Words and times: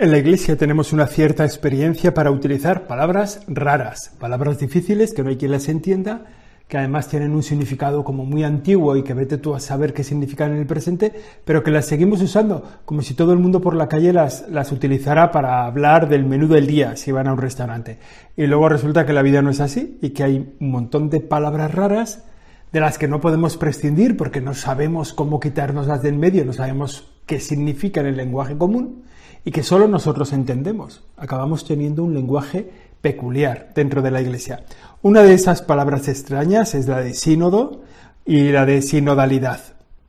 En 0.00 0.12
la 0.12 0.16
Iglesia 0.16 0.56
tenemos 0.56 0.94
una 0.94 1.06
cierta 1.06 1.44
experiencia 1.44 2.14
para 2.14 2.30
utilizar 2.30 2.86
palabras 2.86 3.42
raras, 3.46 4.16
palabras 4.18 4.58
difíciles 4.58 5.12
que 5.12 5.22
no 5.22 5.28
hay 5.28 5.36
quien 5.36 5.50
las 5.50 5.68
entienda, 5.68 6.24
que 6.68 6.78
además 6.78 7.08
tienen 7.08 7.32
un 7.32 7.42
significado 7.42 8.02
como 8.02 8.24
muy 8.24 8.42
antiguo 8.42 8.96
y 8.96 9.02
que 9.02 9.12
vete 9.12 9.36
tú 9.36 9.54
a 9.54 9.60
saber 9.60 9.92
qué 9.92 10.02
significan 10.02 10.52
en 10.52 10.56
el 10.56 10.66
presente, 10.66 11.12
pero 11.44 11.62
que 11.62 11.70
las 11.70 11.84
seguimos 11.84 12.22
usando 12.22 12.66
como 12.86 13.02
si 13.02 13.12
todo 13.12 13.34
el 13.34 13.40
mundo 13.40 13.60
por 13.60 13.74
la 13.74 13.88
calle 13.88 14.14
las, 14.14 14.48
las 14.48 14.72
utilizara 14.72 15.30
para 15.32 15.66
hablar 15.66 16.08
del 16.08 16.24
menú 16.24 16.48
del 16.48 16.66
día 16.66 16.96
si 16.96 17.12
van 17.12 17.28
a 17.28 17.34
un 17.34 17.38
restaurante. 17.38 17.98
Y 18.38 18.46
luego 18.46 18.70
resulta 18.70 19.04
que 19.04 19.12
la 19.12 19.20
vida 19.20 19.42
no 19.42 19.50
es 19.50 19.60
así 19.60 19.98
y 20.00 20.10
que 20.10 20.24
hay 20.24 20.54
un 20.60 20.70
montón 20.70 21.10
de 21.10 21.20
palabras 21.20 21.74
raras 21.74 22.24
de 22.72 22.80
las 22.80 22.96
que 22.96 23.06
no 23.06 23.20
podemos 23.20 23.58
prescindir 23.58 24.16
porque 24.16 24.40
no 24.40 24.54
sabemos 24.54 25.12
cómo 25.12 25.40
quitárnoslas 25.40 26.02
del 26.02 26.16
medio, 26.16 26.46
no 26.46 26.54
sabemos 26.54 27.12
qué 27.26 27.38
significan 27.38 28.06
en 28.06 28.12
el 28.12 28.16
lenguaje 28.16 28.56
común 28.56 29.10
y 29.44 29.50
que 29.50 29.62
solo 29.62 29.88
nosotros 29.88 30.32
entendemos. 30.32 31.02
Acabamos 31.16 31.64
teniendo 31.64 32.04
un 32.04 32.14
lenguaje 32.14 32.70
peculiar 33.00 33.72
dentro 33.74 34.02
de 34.02 34.10
la 34.10 34.20
Iglesia. 34.20 34.64
Una 35.02 35.22
de 35.22 35.34
esas 35.34 35.62
palabras 35.62 36.08
extrañas 36.08 36.74
es 36.74 36.86
la 36.86 37.00
de 37.00 37.14
sínodo 37.14 37.82
y 38.26 38.50
la 38.50 38.66
de 38.66 38.82
sinodalidad. 38.82 39.60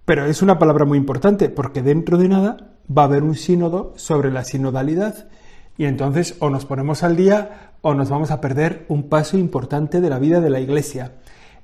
Pero 0.06 0.26
es 0.26 0.42
una 0.42 0.60
palabra 0.60 0.86
muy 0.86 0.98
importante 0.98 1.50
porque 1.50 1.82
dentro 1.82 2.18
de 2.18 2.28
nada 2.28 2.72
va 2.96 3.04
a 3.04 3.06
haber 3.06 3.24
un 3.24 3.36
sínodo 3.36 3.94
sobre 3.96 4.32
la 4.32 4.44
sinodalidad 4.44 5.28
y 5.78 5.86
entonces 5.86 6.36
o 6.40 6.50
nos 6.50 6.66
ponemos 6.66 7.04
al 7.04 7.16
día 7.16 7.72
o 7.82 7.94
nos 7.94 8.10
vamos 8.10 8.32
a 8.32 8.42
perder 8.42 8.86
un 8.90 9.10
paso 9.10 9.38
importante 9.38 10.02
de 10.02 10.10
la 10.10 10.20
vida 10.20 10.42
de 10.42 10.50
la 10.50 10.60
Iglesia. 10.60 11.14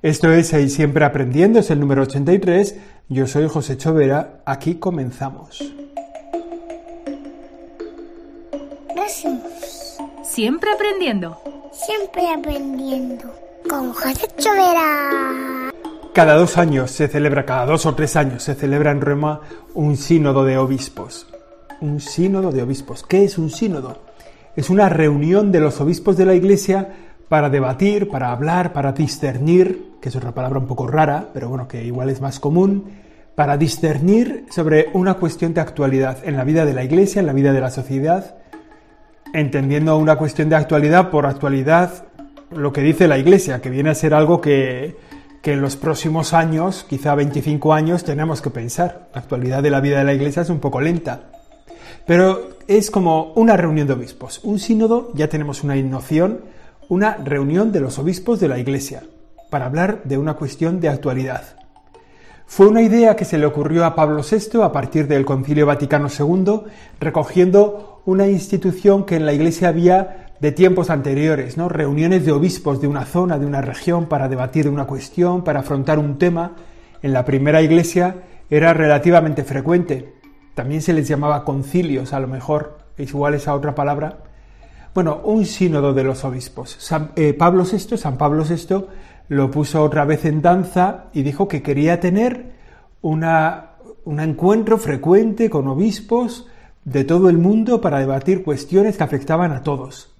Esto 0.02 0.32
es 0.32 0.54
Ahí 0.54 0.70
Siempre 0.70 1.06
Aprendiendo, 1.06 1.60
es 1.60 1.72
el 1.72 1.80
número 1.80 2.04
83. 2.04 2.76
Yo 3.10 3.28
soy 3.28 3.48
José 3.48 3.78
Chovera, 3.78 4.42
aquí 4.46 4.76
comenzamos. 4.76 5.74
Siempre 10.24 10.70
aprendiendo. 10.74 11.42
Siempre 11.72 12.28
aprendiendo. 12.28 13.34
Con 13.70 13.94
José 13.94 14.28
Chovera. 14.38 15.72
Cada 16.14 16.36
dos 16.36 16.58
años 16.58 16.92
se 16.92 17.08
celebra, 17.08 17.46
cada 17.46 17.66
dos 17.66 17.86
o 17.86 17.96
tres 17.96 18.18
años 18.18 18.44
se 18.44 18.56
celebra 18.56 18.92
en 18.92 19.00
Roma 19.00 19.42
un 19.74 19.96
sínodo 19.96 20.44
de 20.44 20.58
obispos. 20.58 21.28
Un 21.80 22.02
sínodo 22.02 22.52
de 22.52 22.62
obispos. 22.64 23.04
¿Qué 23.04 23.24
es 23.24 23.38
un 23.38 23.50
sínodo? 23.50 24.00
Es 24.58 24.70
una 24.70 24.90
reunión 24.90 25.54
de 25.54 25.62
los 25.62 25.80
obispos 25.80 26.18
de 26.18 26.26
la 26.26 26.34
Iglesia 26.34 26.90
para 27.30 27.50
debatir, 27.50 28.10
para 28.10 28.32
hablar, 28.32 28.74
para 28.74 28.92
discernir, 28.92 29.94
que 30.02 30.10
es 30.10 30.16
otra 30.18 30.34
palabra 30.34 30.60
un 30.60 30.68
poco 30.68 30.86
rara, 30.86 31.30
pero 31.34 31.48
bueno, 31.48 31.68
que 31.68 31.84
igual 31.86 32.10
es 32.10 32.20
más 32.20 32.42
común, 32.42 32.92
para 33.36 33.56
discernir 33.56 34.48
sobre 34.50 34.90
una 34.94 35.14
cuestión 35.14 35.54
de 35.54 35.62
actualidad 35.62 36.18
en 36.24 36.36
la 36.36 36.44
vida 36.44 36.66
de 36.66 36.74
la 36.74 36.84
Iglesia, 36.84 37.22
en 37.22 37.28
la 37.28 37.34
vida 37.34 37.54
de 37.54 37.62
la 37.62 37.70
sociedad, 37.70 38.36
entendiendo 39.40 39.98
una 39.98 40.16
cuestión 40.16 40.50
de 40.50 40.56
actualidad 40.56 41.10
por 41.10 41.26
actualidad 41.26 42.06
lo 42.52 42.72
que 42.72 42.82
dice 42.82 43.08
la 43.08 43.18
Iglesia, 43.18 43.62
que 43.62 43.70
viene 43.70 43.90
a 43.90 43.96
ser 43.96 44.14
algo 44.14 44.42
que, 44.42 44.96
que 45.42 45.54
en 45.54 45.62
los 45.62 45.76
próximos 45.76 46.34
años, 46.34 46.86
quizá 46.90 47.14
25 47.14 47.74
años, 47.74 48.04
tenemos 48.04 48.42
que 48.42 48.50
pensar. 48.50 49.10
La 49.14 49.22
actualidad 49.22 49.62
de 49.62 49.70
la 49.70 49.82
vida 49.82 50.00
de 50.00 50.06
la 50.06 50.14
Iglesia 50.14 50.42
es 50.42 50.50
un 50.50 50.60
poco 50.60 50.82
lenta. 50.82 51.30
Pero 52.06 52.50
es 52.68 52.90
como 52.90 53.34
una 53.34 53.58
reunión 53.58 53.88
de 53.88 53.94
obispos. 53.94 54.40
Un 54.44 54.60
sínodo, 54.60 55.12
ya 55.14 55.28
tenemos 55.28 55.64
una 55.64 55.76
noción, 55.76 56.42
una 56.90 57.18
reunión 57.18 57.72
de 57.72 57.82
los 57.82 58.00
obispos 58.00 58.40
de 58.40 58.48
la 58.48 58.60
Iglesia, 58.60 59.04
para 59.50 59.66
hablar 59.66 60.02
de 60.06 60.18
una 60.18 60.36
cuestión 60.36 60.80
de 60.80 60.90
actualidad. 60.90 61.44
Fue 62.50 62.66
una 62.66 62.82
idea 62.82 63.18
que 63.18 63.26
se 63.26 63.38
le 63.38 63.46
ocurrió 63.46 63.86
a 63.86 63.94
Pablo 63.94 64.22
VI 64.24 64.62
a 64.64 64.72
partir 64.72 65.08
del 65.08 65.26
Concilio 65.26 65.66
Vaticano 65.66 66.08
II, 66.08 66.62
recogiendo 66.98 68.02
una 68.06 68.28
institución 68.28 69.06
que 69.06 69.18
en 69.18 69.26
la 69.26 69.34
Iglesia 69.34 69.68
había 69.68 70.32
de 70.40 70.54
tiempos 70.54 70.90
anteriores, 70.90 71.58
¿no? 71.58 71.68
Reuniones 71.68 72.26
de 72.26 72.32
obispos 72.32 72.80
de 72.80 72.88
una 72.88 73.06
zona, 73.06 73.38
de 73.38 73.46
una 73.46 73.62
región, 73.62 74.06
para 74.06 74.30
debatir 74.30 74.70
una 74.70 74.86
cuestión, 74.86 75.44
para 75.44 75.60
afrontar 75.60 76.00
un 76.00 76.18
tema. 76.18 76.54
En 77.02 77.12
la 77.12 77.26
primera 77.26 77.62
Iglesia 77.62 78.16
era 78.50 78.74
relativamente 78.74 79.44
frecuente. 79.44 80.14
También 80.56 80.82
se 80.82 80.94
les 80.94 81.06
llamaba 81.06 81.44
concilios, 81.44 82.14
a 82.14 82.20
lo 82.22 82.30
mejor, 82.30 82.78
es 82.98 83.10
igual 83.10 83.34
esa 83.34 83.54
otra 83.56 83.76
palabra. 83.76 84.20
Bueno, 84.96 85.20
un 85.26 85.46
sínodo 85.46 85.94
de 85.94 86.06
los 86.06 86.24
obispos. 86.24 86.78
San, 86.80 87.12
eh, 87.18 87.34
Pablo 87.34 87.66
VI, 87.66 87.98
San 87.98 88.18
Pablo 88.18 88.46
VI, 88.46 88.86
lo 89.30 89.52
puso 89.52 89.84
otra 89.84 90.06
vez 90.06 90.26
en 90.26 90.42
danza 90.42 91.06
y 91.14 91.24
dijo 91.24 91.48
que 91.48 91.62
quería 91.62 92.00
tener 92.00 92.54
una, 93.02 93.72
un 94.06 94.20
encuentro 94.20 94.78
frecuente 94.78 95.50
con 95.50 95.68
obispos 95.68 96.48
de 96.86 97.04
todo 97.04 97.30
el 97.30 97.38
mundo 97.38 97.82
para 97.82 98.00
debatir 98.00 98.44
cuestiones 98.44 98.98
que 98.98 99.04
afectaban 99.04 99.52
a 99.52 99.64
todos. 99.64 100.14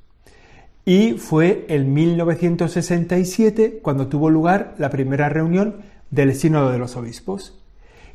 Y 0.84 1.14
fue 1.14 1.66
en 1.70 1.94
1967 1.94 3.80
cuando 3.82 4.08
tuvo 4.08 4.30
lugar 4.30 4.76
la 4.78 4.90
primera 4.90 5.30
reunión 5.30 5.78
del 6.12 6.36
Sínodo 6.36 6.72
de 6.72 6.78
los 6.78 6.96
Obispos. 6.96 7.58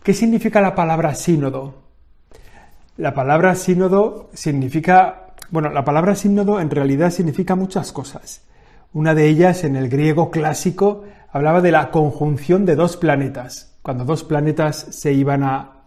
¿Qué 0.02 0.14
significa 0.14 0.60
la 0.60 0.74
palabra 0.74 1.14
sínodo? 1.14 1.74
La 2.96 3.14
palabra 3.14 3.54
sínodo 3.54 4.30
significa, 4.34 5.34
bueno, 5.50 5.70
la 5.70 5.84
palabra 5.84 6.14
sínodo 6.14 6.60
en 6.60 6.70
realidad 6.70 7.10
significa 7.10 7.54
muchas 7.54 7.92
cosas. 7.92 8.42
Una 8.94 9.14
de 9.14 9.26
ellas 9.26 9.64
en 9.64 9.76
el 9.76 9.88
griego 9.88 10.30
clásico 10.30 11.04
hablaba 11.30 11.62
de 11.62 11.72
la 11.72 11.90
conjunción 11.90 12.66
de 12.66 12.76
dos 12.76 12.98
planetas. 12.98 13.72
Cuando 13.80 14.04
dos 14.04 14.22
planetas 14.22 14.76
se 14.90 15.14
iban 15.14 15.42
a 15.42 15.84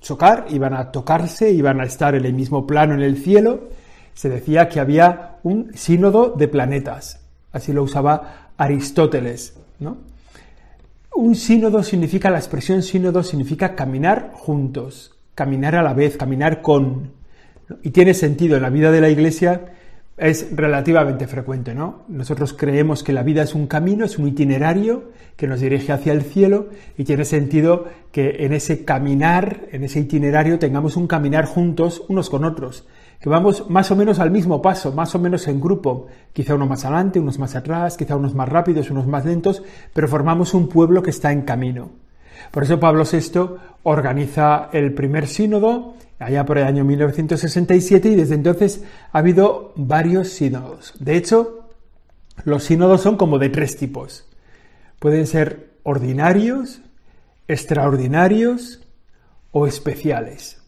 chocar, 0.00 0.46
iban 0.50 0.72
a 0.72 0.92
tocarse, 0.92 1.50
iban 1.50 1.80
a 1.80 1.84
estar 1.84 2.14
en 2.14 2.24
el 2.24 2.32
mismo 2.32 2.64
plano 2.64 2.94
en 2.94 3.02
el 3.02 3.16
cielo. 3.16 3.70
Se 4.12 4.28
decía 4.28 4.68
que 4.68 4.78
había 4.78 5.38
un 5.42 5.72
sínodo 5.74 6.30
de 6.30 6.46
planetas. 6.46 7.20
Así 7.50 7.72
lo 7.72 7.82
usaba 7.82 8.50
Aristóteles. 8.56 9.56
Un 11.16 11.34
sínodo 11.34 11.82
significa, 11.82 12.30
la 12.30 12.38
expresión 12.38 12.82
sínodo 12.82 13.24
significa 13.24 13.74
caminar 13.74 14.30
juntos, 14.32 15.16
caminar 15.34 15.74
a 15.74 15.82
la 15.82 15.92
vez, 15.92 16.16
caminar 16.16 16.62
con. 16.62 17.10
Y 17.82 17.90
tiene 17.90 18.14
sentido 18.14 18.56
en 18.56 18.62
la 18.62 18.70
vida 18.70 18.92
de 18.92 19.00
la 19.00 19.08
Iglesia 19.08 19.72
es 20.16 20.54
relativamente 20.54 21.26
frecuente, 21.26 21.74
¿no? 21.74 22.04
Nosotros 22.08 22.52
creemos 22.52 23.02
que 23.02 23.12
la 23.12 23.24
vida 23.24 23.42
es 23.42 23.54
un 23.54 23.66
camino, 23.66 24.04
es 24.04 24.18
un 24.18 24.28
itinerario 24.28 25.10
que 25.36 25.48
nos 25.48 25.60
dirige 25.60 25.92
hacia 25.92 26.12
el 26.12 26.22
cielo 26.22 26.68
y 26.96 27.04
tiene 27.04 27.24
sentido 27.24 27.86
que 28.12 28.44
en 28.44 28.52
ese 28.52 28.84
caminar, 28.84 29.62
en 29.72 29.82
ese 29.82 29.98
itinerario, 29.98 30.60
tengamos 30.60 30.96
un 30.96 31.08
caminar 31.08 31.46
juntos 31.46 32.04
unos 32.08 32.30
con 32.30 32.44
otros, 32.44 32.86
que 33.20 33.28
vamos 33.28 33.68
más 33.68 33.90
o 33.90 33.96
menos 33.96 34.20
al 34.20 34.30
mismo 34.30 34.62
paso, 34.62 34.92
más 34.92 35.14
o 35.16 35.18
menos 35.18 35.48
en 35.48 35.60
grupo, 35.60 36.06
quizá 36.32 36.54
uno 36.54 36.66
más 36.66 36.84
adelante, 36.84 37.18
unos 37.18 37.40
más 37.40 37.56
atrás, 37.56 37.96
quizá 37.96 38.14
unos 38.14 38.34
más 38.34 38.48
rápidos, 38.48 38.90
unos 38.90 39.08
más 39.08 39.24
lentos, 39.24 39.64
pero 39.92 40.06
formamos 40.06 40.54
un 40.54 40.68
pueblo 40.68 41.02
que 41.02 41.10
está 41.10 41.32
en 41.32 41.42
camino. 41.42 41.90
Por 42.52 42.62
eso 42.62 42.78
Pablo 42.78 43.04
VI 43.10 43.56
organiza 43.82 44.68
el 44.72 44.94
primer 44.94 45.26
sínodo 45.26 45.94
allá 46.18 46.44
por 46.44 46.58
el 46.58 46.64
año 46.64 46.84
1967 46.84 48.08
y 48.08 48.14
desde 48.14 48.34
entonces 48.34 48.84
ha 49.12 49.18
habido 49.18 49.72
varios 49.76 50.28
sínodos. 50.28 50.94
De 50.98 51.16
hecho, 51.16 51.68
los 52.44 52.64
sínodos 52.64 53.00
son 53.00 53.16
como 53.16 53.38
de 53.38 53.48
tres 53.48 53.76
tipos. 53.76 54.26
Pueden 54.98 55.26
ser 55.26 55.74
ordinarios, 55.82 56.80
extraordinarios 57.46 58.80
o 59.52 59.66
especiales. 59.66 60.60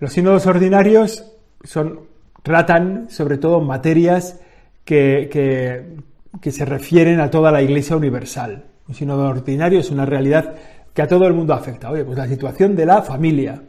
Los 0.00 0.12
sínodos 0.12 0.46
ordinarios 0.46 1.24
son, 1.62 2.00
tratan 2.42 3.08
sobre 3.10 3.38
todo 3.38 3.60
materias 3.60 4.40
que, 4.84 5.96
se 6.42 6.64
refieren 6.64 7.20
a 7.20 7.30
toda 7.30 7.52
la 7.52 7.62
Iglesia 7.62 7.96
universal. 7.96 8.64
Un 8.88 8.94
sínodo 8.94 9.28
ordinario 9.28 9.80
es 9.80 9.90
una 9.90 10.04
realidad 10.04 10.56
que 10.92 11.02
a 11.02 11.08
todo 11.08 11.26
el 11.26 11.32
mundo 11.32 11.54
afecta. 11.54 11.90
Oye, 11.90 12.04
pues 12.04 12.18
la 12.18 12.28
situación 12.28 12.76
de 12.76 12.86
la 12.86 13.02
familia, 13.02 13.62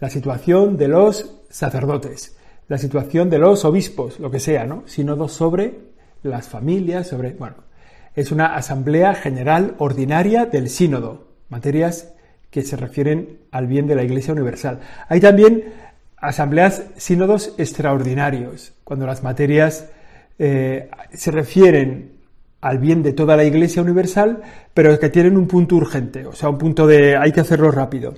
la 0.00 0.10
situación 0.10 0.76
de 0.76 0.88
los 0.88 1.40
sacerdotes, 1.50 2.36
la 2.68 2.78
situación 2.78 3.30
de 3.30 3.38
los 3.38 3.64
obispos, 3.64 4.18
lo 4.18 4.30
que 4.30 4.40
sea, 4.40 4.64
¿no? 4.64 4.82
Sínodo 4.86 5.28
sobre 5.28 5.78
las 6.22 6.48
familias, 6.48 7.08
sobre, 7.08 7.32
bueno, 7.32 7.56
es 8.14 8.32
una 8.32 8.54
asamblea 8.56 9.14
general 9.14 9.74
ordinaria 9.78 10.46
del 10.46 10.68
sínodo, 10.68 11.28
materias 11.48 12.12
que 12.50 12.62
se 12.62 12.76
refieren 12.76 13.38
al 13.50 13.66
bien 13.66 13.86
de 13.86 13.94
la 13.94 14.02
Iglesia 14.02 14.32
Universal. 14.32 14.80
Hay 15.08 15.20
también 15.20 15.64
asambleas, 16.16 16.84
sínodos 16.96 17.54
extraordinarios, 17.58 18.72
cuando 18.84 19.06
las 19.06 19.22
materias 19.22 19.88
eh, 20.38 20.90
se 21.12 21.30
refieren 21.30 22.12
al 22.60 22.78
bien 22.78 23.02
de 23.02 23.12
toda 23.12 23.36
la 23.36 23.44
Iglesia 23.44 23.82
Universal, 23.82 24.42
pero 24.74 24.98
que 24.98 25.08
tienen 25.08 25.36
un 25.36 25.46
punto 25.46 25.76
urgente, 25.76 26.26
o 26.26 26.32
sea, 26.32 26.48
un 26.48 26.58
punto 26.58 26.86
de 26.86 27.16
hay 27.16 27.32
que 27.32 27.40
hacerlo 27.40 27.70
rápido. 27.70 28.14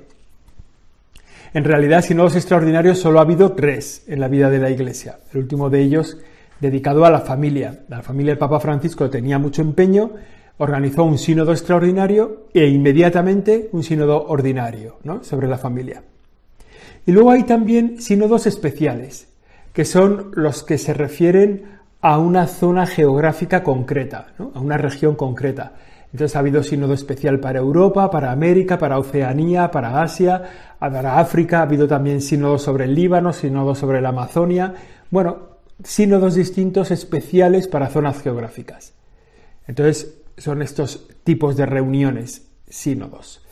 En 1.54 1.64
realidad, 1.64 2.02
sínodos 2.02 2.34
extraordinarios 2.34 2.99
solo 2.99 3.19
ha 3.19 3.22
habido 3.22 3.52
tres 3.52 4.04
en 4.06 4.20
la 4.20 4.28
vida 4.28 4.49
de 4.49 4.58
la 4.58 4.70
Iglesia. 4.70 5.19
El 5.32 5.40
último 5.40 5.69
de 5.69 5.82
ellos 5.82 6.16
dedicado 6.60 7.04
a 7.04 7.10
la 7.10 7.20
familia. 7.20 7.81
La 7.88 8.02
familia 8.02 8.32
del 8.32 8.38
Papa 8.38 8.58
Francisco 8.58 9.10
tenía 9.10 9.38
mucho 9.38 9.60
empeño, 9.60 10.12
organizó 10.58 11.04
un 11.04 11.19
sínodo 11.19 11.52
extraordinario 11.52 12.46
e 12.54 12.69
inmediatamente 12.69 13.69
un 13.72 13.82
sínodo 13.82 14.28
ordinario 14.28 14.96
¿no? 15.02 15.25
sobre 15.25 15.46
la 15.46 15.58
familia. 15.58 16.02
Y 17.04 17.12
luego 17.12 17.32
hay 17.32 17.43
también 17.43 18.00
sínodos 18.00 18.46
especiales, 18.46 19.28
que 19.72 19.84
son 19.84 20.31
los 20.34 20.62
que 20.62 20.78
se 20.78 20.94
refieren 20.94 21.81
a 22.00 22.19
una 22.19 22.46
zona 22.46 22.87
geográfica 22.87 23.62
concreta, 23.62 24.28
a 24.55 24.60
una 24.60 24.78
región 24.78 25.16
concreta. 25.16 25.72
Entonces 26.12 26.37
ha 26.37 26.41
habido 26.41 26.62
sínodo 26.62 26.93
especial 26.93 27.41
para 27.41 27.59
Europa, 27.59 28.11
para 28.11 28.32
América, 28.32 28.79
para 28.79 28.99
Oceanía, 28.99 29.70
para 29.70 30.03
Asia, 30.03 30.43
para 30.79 31.19
África, 31.19 31.61
ha 31.61 31.62
habido 31.62 31.88
también 31.88 32.20
sínodos 32.20 32.62
sobre 32.62 32.85
el 32.85 32.94
Líbano, 32.94 33.32
sínodos 33.32 33.79
sobre 33.79 34.03
la 34.03 34.11
Amazonia, 34.11 34.75
bueno, 35.11 35.53
sínodos 35.82 36.35
distintos 36.35 36.91
especiales 36.91 37.67
para 37.67 37.88
zonas 37.88 38.20
geográficas. 38.20 38.93
Entonces 39.67 40.19
son 40.37 40.61
estos 40.61 41.09
tipos 41.25 41.56
de 41.56 41.67
reuniones, 41.67 42.47
sínodos. 42.69 43.43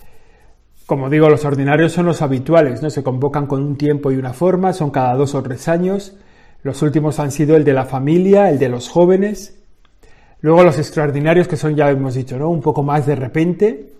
Como 0.84 1.08
digo, 1.08 1.28
los 1.30 1.44
ordinarios 1.44 1.92
son 1.92 2.06
los 2.06 2.20
habituales, 2.20 2.82
¿no? 2.82 2.90
Se 2.90 3.02
convocan 3.02 3.46
con 3.46 3.62
un 3.62 3.76
tiempo 3.76 4.10
y 4.10 4.16
una 4.16 4.32
forma, 4.32 4.72
son 4.72 4.90
cada 4.90 5.14
dos 5.14 5.34
o 5.34 5.42
tres 5.42 5.68
años. 5.68 6.16
Los 6.62 6.82
últimos 6.82 7.20
han 7.20 7.30
sido 7.30 7.56
el 7.56 7.64
de 7.64 7.72
la 7.72 7.86
familia, 7.86 8.50
el 8.50 8.58
de 8.58 8.68
los 8.68 8.88
jóvenes. 8.88 9.59
Luego 10.40 10.64
los 10.64 10.78
extraordinarios, 10.78 11.48
que 11.48 11.56
son, 11.56 11.76
ya 11.76 11.90
hemos 11.90 12.14
dicho, 12.14 12.38
¿no? 12.38 12.48
Un 12.48 12.60
poco 12.60 12.82
más 12.82 13.06
de 13.06 13.16
repente. 13.16 13.92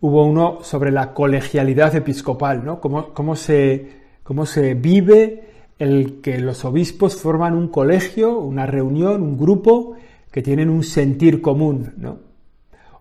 Hubo 0.00 0.24
uno 0.24 0.58
sobre 0.62 0.90
la 0.90 1.12
colegialidad 1.12 1.94
episcopal, 1.94 2.64
¿no? 2.64 2.80
Cómo, 2.80 3.36
se, 3.36 3.90
cómo 4.22 4.46
se 4.46 4.74
vive 4.74 5.44
el 5.78 6.20
que 6.20 6.38
los 6.38 6.64
obispos 6.64 7.16
forman 7.16 7.54
un 7.54 7.68
colegio, 7.68 8.38
una 8.38 8.66
reunión, 8.66 9.22
un 9.22 9.38
grupo 9.38 9.94
que 10.30 10.42
tienen 10.42 10.70
un 10.70 10.84
sentir 10.84 11.40
común, 11.42 11.94
¿no? 11.98 12.18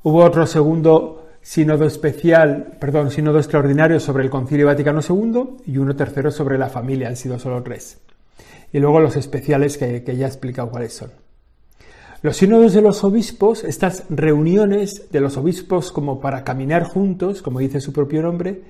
Hubo 0.04 0.24
otro 0.24 0.46
segundo 0.46 1.20
sínodo 1.42 1.86
especial, 1.86 2.78
perdón, 2.80 3.08
extraordinario 3.08 4.00
sobre 4.00 4.24
el 4.24 4.30
Concilio 4.30 4.68
Vaticano 4.68 5.02
II 5.08 5.58
y 5.66 5.78
uno 5.78 5.96
tercero 5.96 6.32
sobre 6.32 6.58
la 6.58 6.70
familia, 6.70 7.08
han 7.08 7.16
sido 7.16 7.40
solo 7.40 7.62
tres. 7.64 8.00
Y 8.72 8.80
luego 8.80 9.00
los 9.00 9.16
especiales 9.16 9.78
que, 9.78 10.04
ya 10.16 10.26
he 10.26 10.30
explicado 10.30 10.70
cuáles 10.70 10.94
son. 10.94 11.12
Los 12.22 12.38
sínodos 12.38 12.74
de 12.74 12.82
los 12.82 13.04
obispos, 13.04 13.64
estas 13.64 14.04
reuniones 14.10 15.10
de 15.12 15.22
los 15.22 15.38
obispos 15.38 15.92
como 15.92 16.20
para 16.20 16.44
caminar 16.44 16.84
juntos, 16.84 17.42
como 17.42 17.60
dice 17.60 17.80
su 17.80 17.94
propio 17.94 18.22
nombre, 18.22 18.62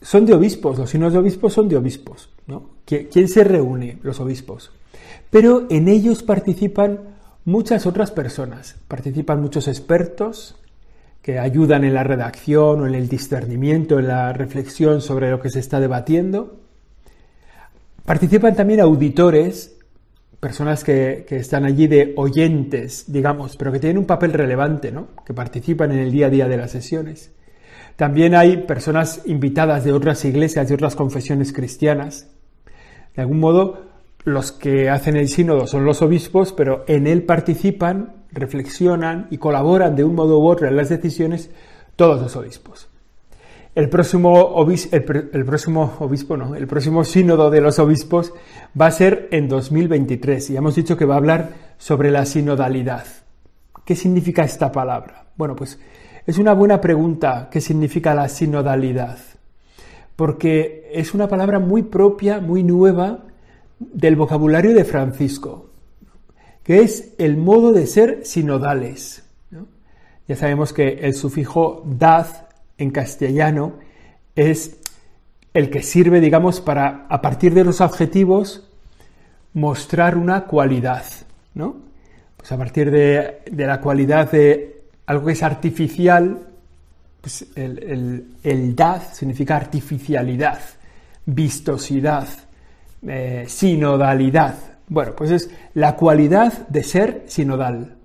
son 0.00 0.26
de 0.26 0.34
obispos, 0.34 0.78
los 0.78 0.90
sínodos 0.90 1.14
de 1.14 1.18
obispos 1.18 1.52
son 1.52 1.68
de 1.68 1.76
obispos. 1.76 2.30
¿no? 2.46 2.70
¿Quién 2.84 3.28
se 3.28 3.42
reúne? 3.42 3.98
Los 4.02 4.20
obispos. 4.20 4.70
Pero 5.30 5.66
en 5.70 5.88
ellos 5.88 6.22
participan 6.22 7.00
muchas 7.44 7.86
otras 7.86 8.10
personas, 8.10 8.76
participan 8.86 9.40
muchos 9.40 9.66
expertos, 9.66 10.56
que 11.24 11.38
ayudan 11.38 11.84
en 11.84 11.94
la 11.94 12.04
redacción 12.04 12.82
o 12.82 12.86
en 12.86 12.94
el 12.94 13.08
discernimiento, 13.08 13.98
en 13.98 14.08
la 14.08 14.34
reflexión 14.34 15.00
sobre 15.00 15.30
lo 15.30 15.40
que 15.40 15.48
se 15.48 15.58
está 15.58 15.80
debatiendo. 15.80 16.60
Participan 18.04 18.54
también 18.54 18.80
auditores, 18.80 19.74
personas 20.44 20.84
que, 20.84 21.24
están 21.30 21.64
allí 21.64 21.86
de 21.86 22.12
oyentes, 22.18 23.10
digamos, 23.10 23.56
pero 23.56 23.72
que 23.72 23.78
tienen 23.78 23.96
un 23.96 24.04
papel 24.04 24.34
relevante, 24.34 24.92
¿no? 24.92 25.06
que 25.24 25.32
participan 25.32 25.90
en 25.90 26.00
el 26.00 26.12
día 26.12 26.26
a 26.26 26.28
día 26.28 26.48
de 26.48 26.58
las 26.58 26.70
sesiones. 26.70 27.32
También 27.96 28.34
hay 28.34 28.58
personas 28.58 29.22
invitadas 29.24 29.84
de 29.84 29.94
otras 29.94 30.22
iglesias, 30.26 30.68
de 30.68 30.74
otras 30.74 30.96
confesiones 30.96 31.54
cristianas. 31.54 32.28
De 33.16 33.22
algún 33.22 33.40
modo, 33.40 33.86
los 34.24 34.52
que 34.52 34.90
hacen 34.90 35.16
el 35.16 35.28
sínodo 35.28 35.66
son 35.66 35.86
los 35.86 36.02
obispos, 36.02 36.52
pero 36.52 36.84
en 36.88 37.06
él 37.06 37.22
participan 37.22 38.12
reflexionan 38.30 39.28
y 39.30 39.38
colaboran 39.38 39.96
de 39.96 40.04
un 40.04 40.14
modo 40.14 40.38
u 40.40 40.46
otro 40.46 40.68
en 40.68 40.76
las 40.76 40.90
decisiones 40.90 41.48
todos 41.96 42.20
los 42.20 42.36
obispos. 42.36 42.90
El 43.74 43.88
próximo, 43.88 44.64
el, 44.92 45.44
próximo 45.44 45.94
obispo, 45.98 46.36
no, 46.36 46.54
el 46.54 46.66
próximo 46.66 47.02
sínodo 47.02 47.50
de 47.50 47.60
los 47.60 47.78
obispos 47.80 48.32
va 48.80 48.86
a 48.86 48.90
ser 48.92 49.28
en 49.32 49.48
2023 49.48 50.50
y 50.50 50.56
hemos 50.56 50.76
dicho 50.76 50.96
que 50.96 51.04
va 51.04 51.14
a 51.14 51.18
hablar 51.18 51.50
sobre 51.76 52.10
la 52.10 52.24
sinodalidad. 52.24 53.04
¿Qué 53.84 53.96
significa 53.96 54.44
esta 54.44 54.70
palabra? 54.70 55.26
Bueno, 55.36 55.56
pues 55.56 55.80
es 56.24 56.38
una 56.38 56.54
buena 56.54 56.80
pregunta 56.80 57.48
qué 57.50 57.60
significa 57.60 58.14
la 58.14 58.28
sinodalidad, 58.28 59.18
porque 60.14 60.88
es 60.92 61.12
una 61.12 61.26
palabra 61.26 61.58
muy 61.58 61.82
propia, 61.82 62.40
muy 62.40 62.62
nueva 62.62 63.24
del 63.78 64.14
vocabulario 64.14 64.72
de 64.72 64.84
Francisco 64.84 65.70
que 66.64 66.80
es 66.80 67.14
el 67.18 67.36
modo 67.36 67.72
de 67.72 67.86
ser 67.86 68.20
sinodales. 68.24 69.22
Ya 70.26 70.36
sabemos 70.36 70.72
que 70.72 71.00
el 71.02 71.14
sufijo 71.14 71.82
dad 71.86 72.43
en 72.78 72.90
castellano 72.90 73.74
es 74.34 74.78
el 75.52 75.70
que 75.70 75.82
sirve, 75.82 76.20
digamos, 76.20 76.60
para, 76.60 77.06
a 77.08 77.22
partir 77.22 77.54
de 77.54 77.64
los 77.64 77.80
adjetivos, 77.80 78.68
mostrar 79.52 80.16
una 80.16 80.44
cualidad, 80.44 81.04
¿no? 81.54 81.76
Pues 82.36 82.50
a 82.50 82.58
partir 82.58 82.90
de, 82.90 83.42
la 83.56 83.80
cualidad 83.80 84.30
de 84.30 84.82
algo 85.06 85.26
que 85.26 85.32
es 85.32 85.42
artificial, 85.42 86.40
pues 87.20 87.46
el, 87.54 88.76
dad 88.76 89.02
significa 89.12 89.56
artificialidad, 89.56 90.60
vistosidad, 91.24 92.28
eh, 93.06 93.44
sinodalidad, 93.46 94.56
bueno, 94.88 95.14
pues 95.16 95.30
es 95.30 95.50
la 95.72 95.96
cualidad 95.96 96.68
de 96.68 96.82
ser 96.82 97.24
sinodal. 97.26 97.96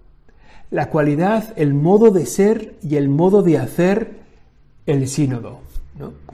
La 0.72 0.90
cualidad, 0.90 1.54
el 1.58 1.74
modo 1.74 2.12
de 2.12 2.26
ser 2.26 2.76
y 2.82 2.96
el 2.96 3.10
modo 3.10 3.42
de 3.42 3.58
hacer 3.58 4.20
el 4.92 5.08
sínodo. 5.08 5.60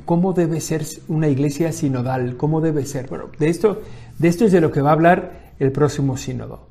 ¿Cómo 0.06 0.34
debe 0.34 0.62
ser 0.62 0.86
una 1.08 1.28
iglesia 1.28 1.72
sinodal? 1.72 2.38
¿Cómo 2.38 2.62
debe 2.62 2.86
ser? 2.86 3.08
Bueno, 3.10 3.26
de 3.38 3.50
esto, 3.50 3.82
de 4.18 4.28
esto 4.28 4.46
es 4.46 4.52
de 4.52 4.62
lo 4.62 4.72
que 4.72 4.82
va 4.82 4.92
a 4.92 4.94
hablar 4.94 5.54
el 5.60 5.72
próximo 5.72 6.18
sínodo. 6.18 6.68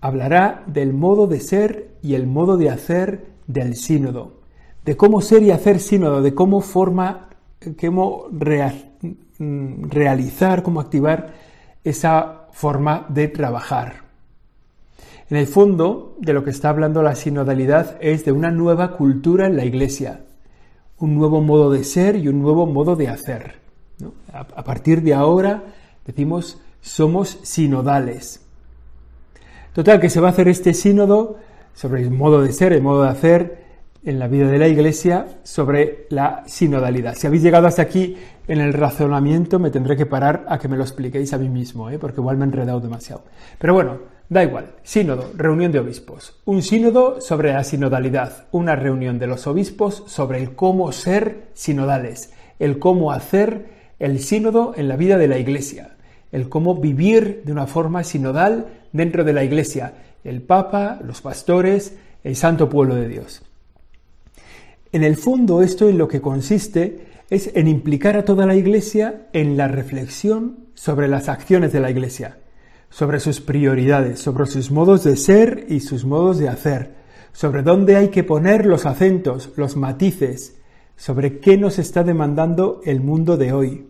Hablará 0.00 0.64
del 0.66 0.92
modo 0.92 1.26
de 1.26 1.40
ser 1.40 1.88
y 2.02 2.14
el 2.14 2.26
modo 2.26 2.56
de 2.56 2.70
hacer 2.70 3.26
del 3.46 3.76
sínodo. 3.76 4.32
De 4.84 4.96
cómo 4.96 5.22
ser 5.22 5.42
y 5.42 5.50
hacer 5.50 5.80
sínodo, 5.80 6.20
de 6.20 6.34
cómo 6.34 6.60
forma, 6.60 7.30
cómo 7.80 8.26
mm, 8.30 9.88
realizar, 9.88 10.62
cómo 10.62 10.80
activar 10.80 11.32
esa 11.84 12.48
forma 12.52 13.06
de 13.08 13.28
trabajar. 13.28 14.04
En 15.30 15.38
el 15.38 15.46
fondo, 15.46 16.16
de 16.20 16.34
lo 16.34 16.44
que 16.44 16.50
está 16.50 16.68
hablando 16.68 17.02
la 17.02 17.14
sinodalidad 17.14 17.96
es 18.00 18.26
de 18.26 18.32
una 18.32 18.50
nueva 18.50 18.96
cultura 18.96 19.46
en 19.46 19.56
la 19.56 19.64
Iglesia, 19.64 20.20
un 21.04 21.14
nuevo 21.14 21.40
modo 21.40 21.70
de 21.70 21.84
ser 21.84 22.16
y 22.16 22.28
un 22.28 22.40
nuevo 22.40 22.66
modo 22.66 22.96
de 22.96 23.08
hacer. 23.08 23.60
A 24.32 24.64
partir 24.64 25.02
de 25.02 25.14
ahora, 25.14 25.62
decimos, 26.04 26.60
somos 26.80 27.38
sinodales. 27.42 28.40
Total, 29.72 30.00
que 30.00 30.10
se 30.10 30.20
va 30.20 30.28
a 30.28 30.30
hacer 30.30 30.48
este 30.48 30.74
sínodo 30.74 31.36
sobre 31.74 32.02
el 32.02 32.10
modo 32.10 32.42
de 32.42 32.52
ser, 32.52 32.72
el 32.72 32.82
modo 32.82 33.02
de 33.02 33.08
hacer 33.08 33.64
en 34.04 34.18
la 34.18 34.28
vida 34.28 34.48
de 34.48 34.58
la 34.58 34.68
Iglesia, 34.68 35.26
sobre 35.42 36.06
la 36.10 36.44
sinodalidad. 36.46 37.14
Si 37.16 37.26
habéis 37.26 37.42
llegado 37.42 37.66
hasta 37.66 37.82
aquí 37.82 38.16
en 38.46 38.60
el 38.60 38.72
razonamiento 38.72 39.58
me 39.58 39.70
tendré 39.70 39.96
que 39.96 40.06
parar 40.06 40.44
a 40.48 40.58
que 40.58 40.68
me 40.68 40.76
lo 40.76 40.82
expliquéis 40.82 41.32
a 41.32 41.38
mí 41.38 41.48
mismo, 41.48 41.90
¿eh? 41.90 41.98
porque 41.98 42.20
igual 42.20 42.36
me 42.36 42.44
he 42.44 42.48
enredado 42.48 42.80
demasiado. 42.80 43.22
Pero 43.58 43.74
bueno, 43.74 43.98
da 44.28 44.42
igual. 44.42 44.74
Sínodo, 44.82 45.30
reunión 45.36 45.72
de 45.72 45.80
obispos. 45.80 46.40
Un 46.44 46.62
sínodo 46.62 47.20
sobre 47.20 47.52
la 47.52 47.64
sinodalidad, 47.64 48.46
una 48.52 48.76
reunión 48.76 49.18
de 49.18 49.26
los 49.26 49.46
obispos 49.46 50.04
sobre 50.06 50.38
el 50.38 50.54
cómo 50.54 50.92
ser 50.92 51.48
sinodales, 51.54 52.32
el 52.58 52.78
cómo 52.78 53.12
hacer 53.12 53.66
el 53.98 54.20
sínodo 54.20 54.74
en 54.76 54.88
la 54.88 54.96
vida 54.96 55.18
de 55.18 55.28
la 55.28 55.38
Iglesia, 55.38 55.96
el 56.32 56.48
cómo 56.48 56.74
vivir 56.76 57.42
de 57.44 57.52
una 57.52 57.66
forma 57.66 58.04
sinodal 58.04 58.66
dentro 58.92 59.24
de 59.24 59.32
la 59.32 59.44
Iglesia, 59.44 59.94
el 60.24 60.42
Papa, 60.42 60.98
los 61.04 61.20
pastores, 61.20 61.96
el 62.22 62.36
santo 62.36 62.68
pueblo 62.68 62.94
de 62.94 63.08
Dios. 63.08 63.42
En 64.92 65.02
el 65.04 65.16
fondo 65.16 65.62
esto 65.62 65.88
en 65.88 65.98
lo 65.98 66.08
que 66.08 66.20
consiste 66.20 67.06
es 67.30 67.50
en 67.54 67.68
implicar 67.68 68.16
a 68.16 68.24
toda 68.24 68.46
la 68.46 68.54
Iglesia 68.54 69.26
en 69.32 69.56
la 69.56 69.68
reflexión 69.68 70.68
sobre 70.74 71.08
las 71.08 71.28
acciones 71.28 71.72
de 71.72 71.80
la 71.80 71.90
Iglesia, 71.90 72.38
sobre 72.94 73.18
sus 73.18 73.40
prioridades, 73.40 74.20
sobre 74.20 74.46
sus 74.46 74.70
modos 74.70 75.02
de 75.02 75.16
ser 75.16 75.66
y 75.68 75.80
sus 75.80 76.04
modos 76.04 76.38
de 76.38 76.48
hacer, 76.48 76.94
sobre 77.32 77.64
dónde 77.64 77.96
hay 77.96 78.10
que 78.10 78.22
poner 78.22 78.66
los 78.66 78.86
acentos, 78.86 79.50
los 79.56 79.74
matices, 79.76 80.60
sobre 80.94 81.40
qué 81.40 81.58
nos 81.58 81.80
está 81.80 82.04
demandando 82.04 82.80
el 82.84 83.00
mundo 83.00 83.36
de 83.36 83.52
hoy. 83.52 83.88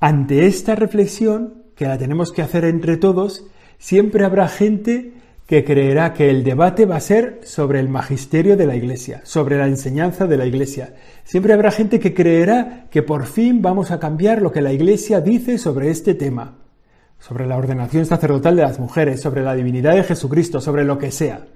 Ante 0.00 0.46
esta 0.46 0.76
reflexión, 0.76 1.64
que 1.76 1.84
la 1.84 1.98
tenemos 1.98 2.32
que 2.32 2.40
hacer 2.40 2.64
entre 2.64 2.96
todos, 2.96 3.44
siempre 3.76 4.24
habrá 4.24 4.48
gente 4.48 5.12
que 5.46 5.62
creerá 5.62 6.14
que 6.14 6.30
el 6.30 6.44
debate 6.44 6.86
va 6.86 6.96
a 6.96 7.00
ser 7.00 7.40
sobre 7.42 7.80
el 7.80 7.90
magisterio 7.90 8.56
de 8.56 8.64
la 8.64 8.76
Iglesia, 8.76 9.20
sobre 9.24 9.58
la 9.58 9.66
enseñanza 9.66 10.26
de 10.26 10.38
la 10.38 10.46
Iglesia. 10.46 10.94
Siempre 11.22 11.52
habrá 11.52 11.70
gente 11.70 12.00
que 12.00 12.14
creerá 12.14 12.86
que 12.90 13.02
por 13.02 13.26
fin 13.26 13.60
vamos 13.60 13.90
a 13.90 14.00
cambiar 14.00 14.40
lo 14.40 14.52
que 14.52 14.62
la 14.62 14.72
Iglesia 14.72 15.20
dice 15.20 15.58
sobre 15.58 15.90
este 15.90 16.14
tema, 16.14 16.67
sobre 17.18 17.46
la 17.46 17.56
ordenación 17.56 18.06
sacerdotal 18.06 18.56
de 18.56 18.62
las 18.62 18.78
mujeres, 18.78 19.20
sobre 19.20 19.42
la 19.42 19.54
divinidad 19.54 19.94
de 19.94 20.04
Jesucristo, 20.04 20.60
sobre 20.60 20.84
lo 20.84 20.98
que 20.98 21.10
sea. 21.10 21.46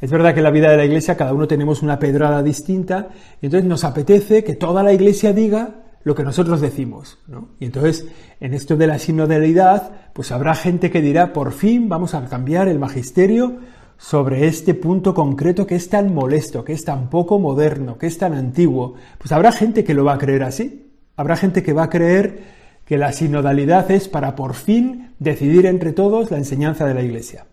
Es 0.00 0.10
verdad 0.10 0.32
que 0.32 0.40
en 0.40 0.44
la 0.44 0.50
vida 0.50 0.70
de 0.70 0.78
la 0.78 0.84
Iglesia 0.84 1.16
cada 1.16 1.34
uno 1.34 1.46
tenemos 1.46 1.82
una 1.82 1.98
pedrada 1.98 2.42
distinta 2.42 3.08
y 3.40 3.46
entonces 3.46 3.68
nos 3.68 3.84
apetece 3.84 4.42
que 4.44 4.54
toda 4.54 4.82
la 4.82 4.92
Iglesia 4.92 5.32
diga 5.32 5.80
lo 6.04 6.14
que 6.14 6.24
nosotros 6.24 6.60
decimos. 6.60 7.18
¿no? 7.26 7.50
Y 7.58 7.66
entonces, 7.66 8.06
en 8.40 8.54
esto 8.54 8.76
de 8.76 8.86
la 8.86 8.98
sinodalidad, 8.98 9.90
pues 10.14 10.32
habrá 10.32 10.54
gente 10.54 10.90
que 10.90 11.02
dirá, 11.02 11.32
por 11.32 11.52
fin 11.52 11.88
vamos 11.88 12.14
a 12.14 12.24
cambiar 12.24 12.68
el 12.68 12.78
magisterio 12.78 13.58
sobre 13.98 14.46
este 14.46 14.72
punto 14.72 15.12
concreto 15.12 15.66
que 15.66 15.76
es 15.76 15.90
tan 15.90 16.14
molesto, 16.14 16.64
que 16.64 16.72
es 16.72 16.84
tan 16.84 17.10
poco 17.10 17.38
moderno, 17.38 17.98
que 17.98 18.06
es 18.06 18.16
tan 18.16 18.32
antiguo. 18.32 18.94
Pues 19.18 19.32
habrá 19.32 19.52
gente 19.52 19.84
que 19.84 19.92
lo 19.92 20.04
va 20.04 20.14
a 20.14 20.18
creer 20.18 20.42
así. 20.42 20.90
Habrá 21.16 21.36
gente 21.36 21.62
que 21.62 21.74
va 21.74 21.84
a 21.84 21.90
creer 21.90 22.59
que 22.90 22.98
la 22.98 23.12
sinodalidad 23.12 23.88
es 23.92 24.08
para 24.08 24.34
por 24.34 24.54
fin 24.54 25.12
decidir 25.20 25.66
entre 25.66 25.92
todos 25.92 26.32
la 26.32 26.38
enseñanza 26.38 26.86
de 26.86 26.94
la 26.94 27.02
Iglesia. 27.02 27.46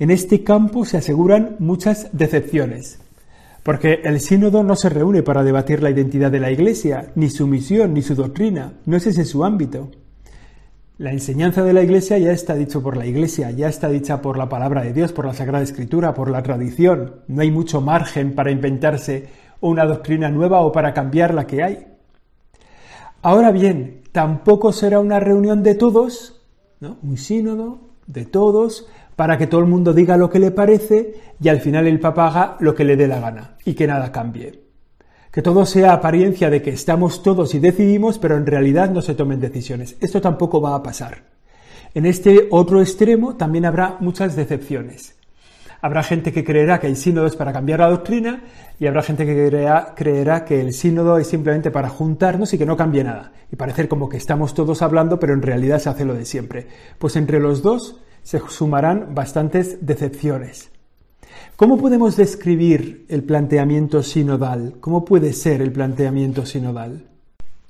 En 0.00 0.10
este 0.10 0.42
campo 0.42 0.84
se 0.84 0.96
aseguran 0.96 1.54
muchas 1.60 2.08
decepciones. 2.10 2.98
Porque 3.62 4.00
el 4.02 4.18
sínodo 4.18 4.64
no 4.64 4.74
se 4.74 4.88
reúne 4.88 5.22
para 5.22 5.44
debatir 5.44 5.80
la 5.80 5.90
identidad 5.90 6.32
de 6.32 6.40
la 6.40 6.50
Iglesia, 6.50 7.12
ni 7.14 7.30
su 7.30 7.46
misión, 7.46 7.94
ni 7.94 8.02
su 8.02 8.16
doctrina, 8.16 8.72
no 8.84 8.96
es 8.96 9.06
ese 9.06 9.24
su 9.24 9.44
ámbito. 9.44 9.92
La 10.96 11.12
enseñanza 11.12 11.62
de 11.62 11.72
la 11.72 11.84
Iglesia 11.84 12.18
ya 12.18 12.32
está 12.32 12.56
dicho 12.56 12.82
por 12.82 12.96
la 12.96 13.06
Iglesia, 13.06 13.52
ya 13.52 13.68
está 13.68 13.88
dicha 13.88 14.20
por 14.20 14.36
la 14.36 14.48
palabra 14.48 14.82
de 14.82 14.92
Dios, 14.92 15.12
por 15.12 15.24
la 15.24 15.34
Sagrada 15.34 15.62
Escritura, 15.62 16.14
por 16.14 16.32
la 16.32 16.42
tradición. 16.42 17.20
No 17.28 17.42
hay 17.42 17.52
mucho 17.52 17.80
margen 17.80 18.34
para 18.34 18.50
inventarse 18.50 19.28
una 19.60 19.84
doctrina 19.84 20.28
nueva 20.30 20.62
o 20.62 20.72
para 20.72 20.92
cambiar 20.94 21.32
la 21.32 21.46
que 21.46 21.62
hay. 21.62 21.86
Ahora 23.22 23.50
bien, 23.52 23.97
tampoco 24.12 24.72
será 24.72 25.00
una 25.00 25.20
reunión 25.20 25.62
de 25.62 25.74
todos, 25.74 26.40
¿no? 26.80 26.98
un 27.02 27.16
sínodo 27.16 27.80
de 28.06 28.24
todos, 28.24 28.86
para 29.16 29.36
que 29.36 29.48
todo 29.48 29.60
el 29.60 29.66
mundo 29.66 29.92
diga 29.92 30.16
lo 30.16 30.30
que 30.30 30.38
le 30.38 30.52
parece 30.52 31.14
y 31.40 31.48
al 31.48 31.60
final 31.60 31.86
el 31.86 31.98
Papa 31.98 32.28
haga 32.28 32.56
lo 32.60 32.74
que 32.74 32.84
le 32.84 32.96
dé 32.96 33.08
la 33.08 33.18
gana 33.18 33.56
y 33.64 33.74
que 33.74 33.86
nada 33.86 34.12
cambie. 34.12 34.62
Que 35.32 35.42
todo 35.42 35.66
sea 35.66 35.92
apariencia 35.92 36.48
de 36.50 36.62
que 36.62 36.70
estamos 36.70 37.22
todos 37.22 37.54
y 37.54 37.58
decidimos, 37.58 38.18
pero 38.18 38.36
en 38.36 38.46
realidad 38.46 38.90
no 38.90 39.02
se 39.02 39.14
tomen 39.14 39.40
decisiones. 39.40 39.96
Esto 40.00 40.20
tampoco 40.20 40.60
va 40.60 40.74
a 40.74 40.82
pasar. 40.82 41.24
En 41.94 42.06
este 42.06 42.46
otro 42.50 42.80
extremo 42.80 43.34
también 43.36 43.64
habrá 43.64 43.96
muchas 44.00 44.36
decepciones. 44.36 45.17
Habrá 45.80 46.02
gente 46.02 46.32
que 46.32 46.44
creerá 46.44 46.80
que 46.80 46.88
el 46.88 46.96
sínodo 46.96 47.26
es 47.26 47.36
para 47.36 47.52
cambiar 47.52 47.80
la 47.80 47.90
doctrina 47.90 48.42
y 48.80 48.86
habrá 48.86 49.02
gente 49.02 49.24
que 49.24 49.48
creerá, 49.94 50.44
que 50.44 50.60
el 50.60 50.72
sínodo 50.72 51.18
es 51.18 51.28
simplemente 51.28 51.70
para 51.70 51.88
juntarnos 51.88 52.52
y 52.52 52.58
que 52.58 52.66
no 52.66 52.76
cambie 52.76 53.04
nada 53.04 53.32
y 53.50 53.56
parecer 53.56 53.88
como 53.88 54.08
que 54.08 54.16
estamos 54.16 54.54
todos 54.54 54.82
hablando 54.82 55.20
pero 55.20 55.34
en 55.34 55.42
realidad 55.42 55.78
se 55.78 55.88
hace 55.88 56.04
lo 56.04 56.14
de 56.14 56.24
siempre. 56.24 56.66
Pues 56.98 57.14
entre 57.14 57.38
los 57.38 57.62
dos 57.62 58.00
se 58.22 58.40
sumarán 58.48 59.14
bastantes 59.14 59.86
decepciones. 59.86 60.70
¿Cómo 61.54 61.78
podemos 61.78 62.16
describir 62.16 63.06
el 63.08 63.22
planteamiento 63.22 64.02
sinodal? 64.02 64.74
¿Cómo 64.80 65.04
puede 65.04 65.32
ser 65.32 65.62
el 65.62 65.72
planteamiento 65.72 66.44
sinodal? 66.44 67.06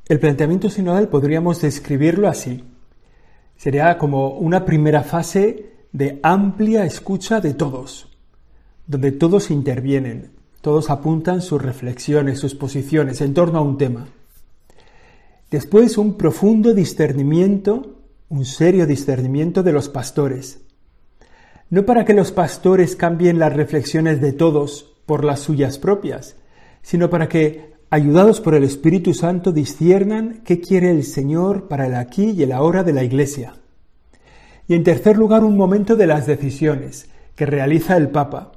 El 0.09 0.19
planteamiento 0.19 0.71
sinodal 0.71 1.09
podríamos 1.09 1.61
describirlo 1.61 2.29
así. 2.29 2.65
Sería 3.57 3.99
como 3.99 4.31
una 4.31 4.65
primera 4.65 5.03
fase 5.03 5.78
de 5.93 6.21
amplia 6.23 6.85
escucha 6.85 7.41
de 7.41 7.55
todos, 7.55 8.09
donde 8.87 9.13
todos 9.13 9.51
intervienen, 9.51 10.33
todos 10.61 10.91
apuntan 10.91 11.43
sus 11.43 11.63
reflexiones, 11.63 12.39
sus 12.39 12.55
posiciones 12.55 13.21
en 13.21 13.35
torno 13.35 13.59
a 13.59 13.63
un 13.63 13.79
tema. 13.79 14.09
Después 15.51 15.97
un 15.97 16.15
profundo 16.17 16.75
discernimiento 16.75 17.99
un 18.31 18.45
serio 18.45 18.87
discernimiento 18.87 19.63
de 19.63 19.73
los 19.73 19.89
pastores. 19.89 20.61
No 21.71 21.85
para 21.85 22.05
que 22.05 22.15
los 22.15 22.33
pastores 22.33 22.97
cambien 22.97 23.39
las 23.39 23.55
reflexiones 23.55 24.21
de 24.21 24.33
todos 24.33 24.95
por 25.07 25.25
las 25.25 25.41
suyas 25.41 25.79
propias, 25.79 26.37
sino 26.83 27.09
para 27.11 27.29
que, 27.29 27.75
ayudados 27.91 28.41
por 28.41 28.55
el 28.55 28.65
Espíritu 28.65 29.15
Santo, 29.15 29.53
disciernan 29.53 30.43
qué 30.45 30.61
quiere 30.61 30.91
el 30.91 31.05
Señor 31.05 31.69
para 31.69 31.87
el 31.87 31.95
aquí 31.95 32.31
y 32.31 32.43
el 32.43 32.53
ahora 32.53 32.85
de 32.85 32.93
la 32.93 33.05
Iglesia. 33.05 33.55
Y 34.69 34.75
en 34.75 34.85
tercer 34.85 35.17
lugar, 35.17 35.45
un 35.45 35.57
momento 35.57 35.97
de 35.97 36.07
las 36.07 36.27
decisiones 36.27 37.09
que 37.35 37.47
realiza 37.47 37.97
el 37.97 38.11
Papa, 38.11 38.53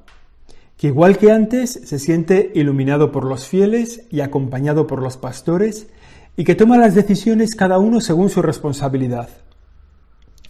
que 0.78 0.88
igual 0.88 1.18
que 1.18 1.32
antes 1.32 1.72
se 1.72 2.00
siente 2.00 2.52
iluminado 2.54 3.12
por 3.12 3.24
los 3.24 3.48
fieles 3.48 4.04
y 4.12 4.20
acompañado 4.20 4.88
por 4.88 5.02
los 5.02 5.16
pastores, 5.16 5.88
y 6.36 6.44
que 6.44 6.56
toma 6.56 6.78
las 6.78 6.96
decisiones 6.96 7.56
cada 7.56 7.80
uno 7.80 8.02
según 8.02 8.30
su 8.30 8.42
responsabilidad. 8.42 9.30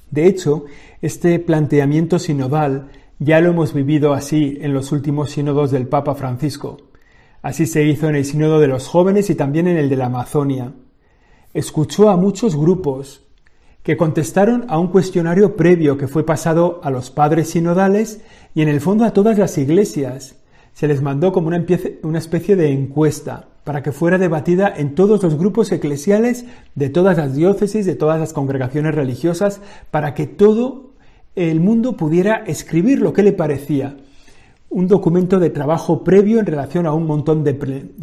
De 0.09 0.25
hecho, 0.25 0.65
este 1.01 1.39
planteamiento 1.39 2.17
sinodal 2.17 2.89
ya 3.19 3.39
lo 3.39 3.51
hemos 3.51 3.73
vivido 3.73 4.13
así 4.13 4.57
en 4.61 4.73
los 4.73 4.91
últimos 4.91 5.31
sínodos 5.31 5.69
del 5.69 5.87
Papa 5.87 6.15
Francisco. 6.15 6.77
Así 7.41 7.67
se 7.67 7.83
hizo 7.83 8.09
en 8.09 8.15
el 8.15 8.25
sínodo 8.25 8.59
de 8.59 8.67
los 8.67 8.87
jóvenes 8.87 9.29
y 9.29 9.35
también 9.35 9.67
en 9.67 9.77
el 9.77 9.89
de 9.89 9.95
la 9.95 10.07
Amazonia. 10.07 10.73
Escuchó 11.53 12.09
a 12.09 12.17
muchos 12.17 12.55
grupos 12.55 13.25
que 13.83 13.97
contestaron 13.97 14.65
a 14.67 14.77
un 14.77 14.89
cuestionario 14.89 15.55
previo 15.55 15.97
que 15.97 16.07
fue 16.07 16.25
pasado 16.25 16.79
a 16.83 16.91
los 16.91 17.09
padres 17.09 17.49
sinodales 17.49 18.21
y 18.53 18.61
en 18.61 18.69
el 18.69 18.81
fondo 18.81 19.05
a 19.05 19.13
todas 19.13 19.37
las 19.37 19.57
iglesias. 19.57 20.35
Se 20.73 20.87
les 20.87 21.01
mandó 21.01 21.31
como 21.31 21.47
una 21.47 22.17
especie 22.17 22.55
de 22.55 22.71
encuesta 22.71 23.47
para 23.63 23.83
que 23.83 23.91
fuera 23.91 24.17
debatida 24.17 24.73
en 24.75 24.95
todos 24.95 25.21
los 25.21 25.35
grupos 25.35 25.71
eclesiales 25.71 26.45
de 26.75 26.89
todas 26.89 27.17
las 27.17 27.35
diócesis, 27.35 27.85
de 27.85 27.95
todas 27.95 28.19
las 28.19 28.33
congregaciones 28.33 28.95
religiosas, 28.95 29.61
para 29.91 30.13
que 30.13 30.27
todo 30.27 30.91
el 31.35 31.59
mundo 31.59 31.95
pudiera 31.95 32.43
escribir 32.47 32.99
lo 32.99 33.13
que 33.13 33.23
le 33.23 33.33
parecía. 33.33 33.97
Un 34.69 34.87
documento 34.87 35.39
de 35.39 35.49
trabajo 35.49 36.03
previo 36.03 36.39
en 36.39 36.45
relación 36.45 36.85
a 36.85 36.93
un 36.93 37.05
montón 37.05 37.43
de, 37.43 37.53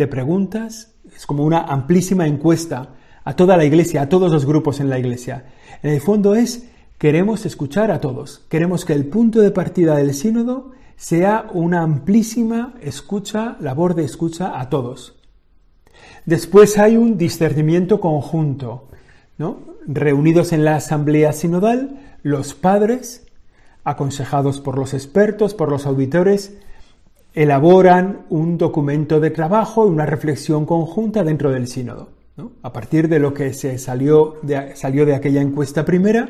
preguntas, 0.07 0.95
es 1.15 1.27
como 1.27 1.45
una 1.45 1.63
amplísima 1.63 2.27
encuesta 2.27 2.91
a 3.29 3.37
toda 3.37 3.59
la 3.59 3.67
iglesia, 3.67 4.01
a 4.01 4.09
todos 4.09 4.33
los 4.33 4.47
grupos 4.47 4.81
en 4.81 4.89
la 4.89 4.99
iglesia. 4.99 5.45
En 5.83 5.91
el 5.91 6.01
fondo 6.01 6.35
es, 6.35 6.65
queremos 6.97 7.45
escuchar 7.45 7.91
a 7.91 8.01
todos, 8.01 8.47
queremos 8.49 8.87
que 8.87 8.95
el 8.95 9.05
punto 9.05 9.43
de 9.43 9.51
partida 9.51 9.97
del 9.97 10.15
sínodo 10.15 10.71
sea 10.97 11.47
una 11.53 11.83
amplísima 11.83 12.73
escucha, 12.81 13.59
labor 13.61 13.95
de 13.95 14.05
escucha 14.05 14.59
a 14.59 14.71
todos. 14.71 15.15
Después 16.25 16.79
hay 16.79 16.97
un 16.97 17.19
discernimiento 17.19 18.01
conjunto, 18.01 18.89
¿no? 19.37 19.59
Reunidos 19.87 20.55
en 20.55 20.65
la 20.65 20.77
asamblea 20.77 21.35
sinodal, 21.35 22.01
los 22.23 22.55
padres, 22.55 23.27
aconsejados 23.85 24.59
por 24.63 24.79
los 24.79 24.95
expertos, 24.95 25.53
por 25.53 25.69
los 25.69 25.85
auditores, 25.85 26.57
elaboran 27.35 28.23
un 28.31 28.57
documento 28.57 29.21
de 29.21 29.29
trabajo, 29.29 29.85
una 29.85 30.07
reflexión 30.07 30.65
conjunta 30.65 31.25
dentro 31.25 31.51
del 31.51 31.69
sínodo. 31.69 32.17
A 32.63 32.73
partir 32.73 33.09
de 33.09 33.19
lo 33.19 33.35
que 33.35 33.53
se 33.53 33.79
salió 33.79 34.37
de, 34.43 34.77
salió 34.77 35.05
de 35.05 35.15
aquella 35.15 35.41
encuesta 35.41 35.85
primera, 35.85 36.29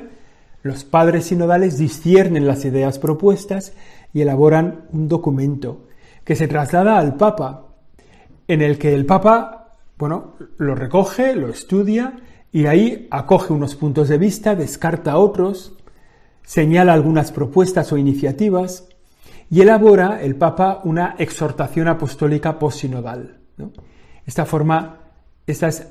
los 0.62 0.85
padres 0.85 1.27
sinodales 1.27 1.79
disciernen 1.79 2.47
las 2.47 2.65
ideas 2.65 2.99
propuestas 2.99 3.75
y 4.12 4.23
elaboran 4.23 4.87
un 4.93 5.09
documento 5.09 5.87
que 6.25 6.37
se 6.37 6.49
traslada 6.49 6.99
al 6.99 7.17
Papa, 7.17 7.67
en 8.47 8.62
el 8.62 8.79
que 8.79 8.95
el 8.95 9.07
Papa 9.07 9.59
bueno, 9.99 10.35
lo 10.59 10.75
recoge, 10.77 11.35
lo 11.35 11.49
estudia 11.49 12.15
y 12.53 12.67
ahí 12.67 13.09
acoge 13.11 13.53
unos 13.53 13.75
puntos 13.75 14.09
de 14.09 14.17
vista, 14.17 14.55
descarta 14.55 15.19
otros, 15.19 15.73
señala 16.45 16.93
algunas 16.93 17.33
propuestas 17.33 17.93
o 17.93 17.99
iniciativas 17.99 18.88
y 19.50 19.61
elabora 19.61 20.23
el 20.23 20.37
Papa 20.37 20.81
una 20.85 21.17
exhortación 21.19 21.88
apostólica 21.88 22.59
posinodal. 22.59 23.38
Esta 24.25 24.45
forma, 24.45 25.00
este 25.49 25.67
es 25.67 25.87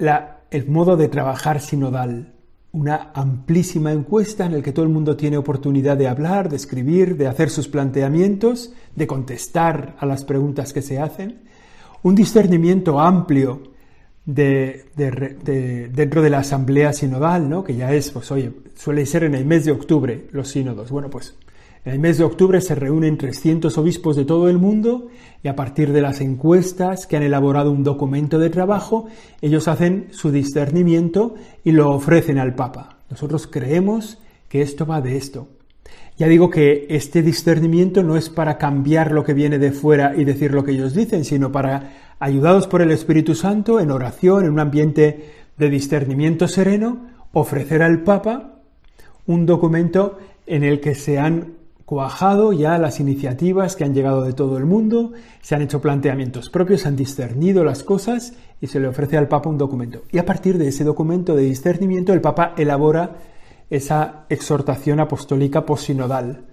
el 0.51 0.67
modo 0.67 0.97
de 0.97 1.07
trabajar 1.07 1.59
sinodal, 1.61 2.33
una 2.71 3.11
amplísima 3.15 3.91
encuesta 3.91 4.45
en 4.45 4.53
la 4.53 4.61
que 4.61 4.71
todo 4.71 4.85
el 4.85 4.91
mundo 4.91 5.17
tiene 5.17 5.37
oportunidad 5.37 5.97
de 5.97 6.07
hablar, 6.07 6.47
de 6.47 6.57
escribir, 6.57 7.17
de 7.17 7.27
hacer 7.27 7.49
sus 7.49 7.67
planteamientos, 7.67 8.73
de 8.95 9.07
contestar 9.07 9.95
a 9.99 10.05
las 10.05 10.23
preguntas 10.25 10.73
que 10.73 10.83
se 10.83 10.99
hacen, 10.99 11.39
un 12.03 12.13
discernimiento 12.13 12.99
amplio 12.99 13.63
de, 14.25 14.85
dentro 15.91 16.21
de 16.21 16.29
la 16.29 16.39
asamblea 16.39 16.93
sinodal, 16.93 17.49
¿no? 17.49 17.63
que 17.63 17.75
ya 17.75 17.93
es, 17.93 18.11
pues 18.11 18.29
oye, 18.31 18.51
suele 18.75 19.07
ser 19.07 19.23
en 19.23 19.33
el 19.33 19.45
mes 19.45 19.65
de 19.65 19.71
octubre 19.71 20.27
los 20.31 20.49
sínodos. 20.49 20.91
Bueno, 20.91 21.09
pues 21.09 21.35
en 21.87 21.93
el 21.93 21.99
mes 21.99 22.17
de 22.17 22.25
octubre 22.25 22.59
se 22.59 22.75
reúnen 22.75 23.17
300 23.17 23.77
obispos 23.77 24.17
de 24.17 24.25
todo 24.25 24.49
el 24.49 24.57
mundo 24.57 25.07
y 25.41 25.47
a 25.47 25.55
partir 25.55 25.93
de 25.93 26.01
las 26.01 26.19
encuestas 26.19 27.07
que 27.07 27.15
han 27.15 27.23
elaborado 27.23 27.71
un 27.71 27.85
documento 27.85 28.39
de 28.39 28.49
trabajo, 28.49 29.07
ellos 29.41 29.69
hacen 29.69 30.09
su 30.11 30.29
discernimiento 30.29 31.35
y 31.63 31.71
lo 31.71 31.91
ofrecen 31.91 32.39
al 32.39 32.55
Papa. 32.55 32.97
Nosotros 33.09 33.47
creemos 33.47 34.17
que 34.49 34.61
esto 34.61 34.85
va 34.85 34.99
de 34.99 35.15
esto. 35.15 35.47
Ya 36.17 36.27
digo 36.27 36.49
que 36.49 36.87
este 36.89 37.21
discernimiento 37.21 38.03
no 38.03 38.17
es 38.17 38.29
para 38.29 38.57
cambiar 38.57 39.13
lo 39.13 39.23
que 39.23 39.33
viene 39.33 39.57
de 39.57 39.71
fuera 39.71 40.13
y 40.13 40.25
decir 40.25 40.53
lo 40.53 40.65
que 40.65 40.71
ellos 40.71 40.93
dicen, 40.93 41.23
sino 41.23 41.53
para 41.53 42.15
ayudados 42.19 42.67
por 42.67 42.81
el 42.81 42.91
Espíritu 42.91 43.33
Santo, 43.33 43.79
en 43.79 43.91
oración, 43.91 44.43
en 44.43 44.51
un 44.51 44.59
ambiente 44.59 45.31
de 45.55 45.69
discernimiento 45.69 46.49
sereno, 46.49 47.07
ofrecer 47.31 47.81
al 47.81 48.03
Papa 48.03 48.59
un 49.25 49.45
documento 49.45 50.17
en 50.45 50.65
el 50.65 50.81
que 50.81 50.93
se 50.93 51.17
han 51.17 51.55
cuajado 51.87 52.51
ya 52.51 52.77
las 52.77 52.99
iniciativas 52.99 53.77
que 53.77 53.85
han 53.85 53.93
llegado 53.93 54.25
de 54.25 54.33
todo 54.33 54.57
el 54.57 54.65
mundo, 54.65 55.13
se 55.39 55.55
han 55.55 55.61
hecho 55.61 55.79
planteamientos 55.79 56.49
propios, 56.49 56.81
se 56.81 56.89
han 56.89 56.97
discernido 56.97 57.63
las 57.63 57.81
cosas 57.81 58.33
y 58.59 58.67
se 58.67 58.81
le 58.81 58.89
ofrece 58.89 59.15
al 59.15 59.29
Papa 59.29 59.49
un 59.49 59.57
documento. 59.57 60.01
Y 60.11 60.17
a 60.17 60.25
partir 60.25 60.57
de 60.57 60.67
ese 60.67 60.83
documento 60.83 61.33
de 61.33 61.43
discernimiento, 61.43 62.11
el 62.11 62.19
Papa 62.19 62.53
elabora 62.57 63.15
esa 63.69 64.25
exhortación 64.27 64.99
apostólica 64.99 65.65
posinodal. 65.65 66.43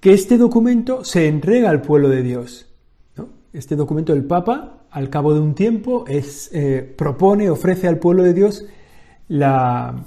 Que 0.00 0.14
este 0.14 0.38
documento 0.38 1.04
se 1.04 1.28
entrega 1.28 1.68
al 1.68 1.82
pueblo 1.82 2.08
de 2.08 2.22
Dios. 2.22 2.70
Este 3.52 3.76
documento 3.76 4.14
del 4.14 4.24
Papa, 4.24 4.86
al 4.90 5.10
cabo 5.10 5.34
de 5.34 5.40
un 5.40 5.54
tiempo, 5.54 6.06
es, 6.08 6.48
eh, 6.54 6.94
propone, 6.96 7.50
ofrece 7.50 7.86
al 7.86 7.98
pueblo 7.98 8.22
de 8.22 8.32
Dios 8.32 8.64
la, 9.28 10.06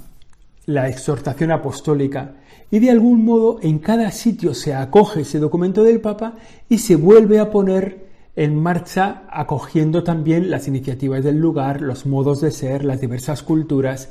la 0.64 0.88
exhortación 0.88 1.52
apostólica 1.52 2.34
y 2.70 2.78
de 2.78 2.90
algún 2.90 3.24
modo 3.24 3.58
en 3.62 3.78
cada 3.78 4.10
sitio 4.10 4.54
se 4.54 4.74
acoge 4.74 5.20
ese 5.20 5.38
documento 5.38 5.84
del 5.84 6.00
Papa 6.00 6.34
y 6.68 6.78
se 6.78 6.96
vuelve 6.96 7.38
a 7.38 7.50
poner 7.50 8.06
en 8.34 8.60
marcha 8.60 9.22
acogiendo 9.30 10.04
también 10.04 10.50
las 10.50 10.68
iniciativas 10.68 11.24
del 11.24 11.38
lugar, 11.38 11.80
los 11.80 12.04
modos 12.06 12.40
de 12.40 12.50
ser, 12.50 12.84
las 12.84 13.00
diversas 13.00 13.42
culturas. 13.42 14.10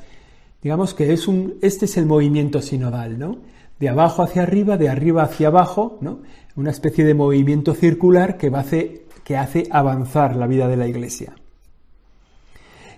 Digamos 0.63 0.95
que 0.95 1.13
es 1.13 1.27
un, 1.27 1.55
este 1.61 1.85
es 1.85 1.95
el 1.97 2.07
movimiento 2.07 2.61
sinodal, 2.61 3.19
¿no? 3.19 3.37
De 3.79 3.89
abajo 3.89 4.23
hacia 4.23 4.41
arriba, 4.41 4.77
de 4.77 4.89
arriba 4.89 5.23
hacia 5.23 5.49
abajo, 5.49 5.99
¿no? 6.01 6.19
Una 6.55 6.71
especie 6.71 7.05
de 7.05 7.13
movimiento 7.13 7.75
circular 7.75 8.37
que, 8.37 8.47
hace, 8.47 9.05
que 9.23 9.37
hace 9.37 9.67
avanzar 9.69 10.35
la 10.35 10.47
vida 10.47 10.67
de 10.67 10.77
la 10.77 10.87
Iglesia. 10.87 11.35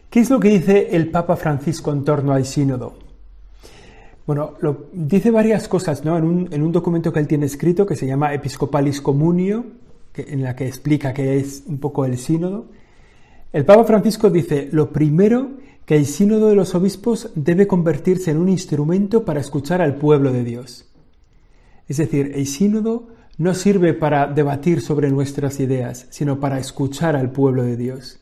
¿Qué 0.10 0.22
es 0.22 0.30
lo 0.30 0.40
que 0.40 0.50
dice 0.50 0.96
el 0.96 1.10
Papa 1.10 1.36
Francisco 1.36 1.92
en 1.92 2.06
torno 2.06 2.32
al 2.32 2.46
sínodo? 2.46 3.07
Bueno, 4.28 4.56
lo, 4.60 4.90
dice 4.92 5.32
varias 5.32 5.70
cosas 5.70 6.04
¿no? 6.04 6.18
en, 6.18 6.62
un, 6.62 6.72
documento 6.74 7.14
que 7.14 7.20
él 7.20 7.28
tiene 7.28 7.46
escrito 7.46 7.86
que 7.86 7.96
se 7.96 8.06
llama 8.06 8.34
Episcopalis 8.34 9.00
Communio, 9.00 9.66
en 10.16 10.44
la 10.44 10.54
que 10.54 10.68
explica 10.68 11.14
qué 11.14 11.38
es 11.38 11.64
un 11.66 11.78
poco 11.78 12.04
el 12.04 12.18
sínodo. 12.18 12.66
El 13.54 13.64
Papa 13.64 13.86
Francisco 13.86 14.30
dice, 14.30 14.68
lo 14.74 14.92
primero, 14.92 15.52
que 15.86 15.96
el 15.96 16.06
sínodo 16.06 16.50
de 16.50 16.56
los 16.56 16.76
obispos 16.76 17.32
debe 17.36 17.68
convertirse 17.68 18.32
en 18.32 18.38
un 18.38 18.50
instrumento 18.50 19.24
para 19.24 19.40
escuchar 19.40 19.82
al 19.82 19.96
pueblo 19.96 20.34
de 20.34 20.44
Dios. 20.44 20.90
Es 21.88 21.96
decir, 21.96 22.34
el 22.36 22.48
sínodo 22.48 23.08
no 23.38 23.54
sirve 23.54 23.94
para 23.94 24.28
debatir 24.28 24.82
sobre 24.82 25.10
nuestras 25.10 25.62
ideas, 25.62 26.06
sino 26.10 26.42
para 26.42 26.60
escuchar 26.60 27.16
al 27.16 27.32
pueblo 27.32 27.64
de 27.64 27.78
Dios. 27.78 28.20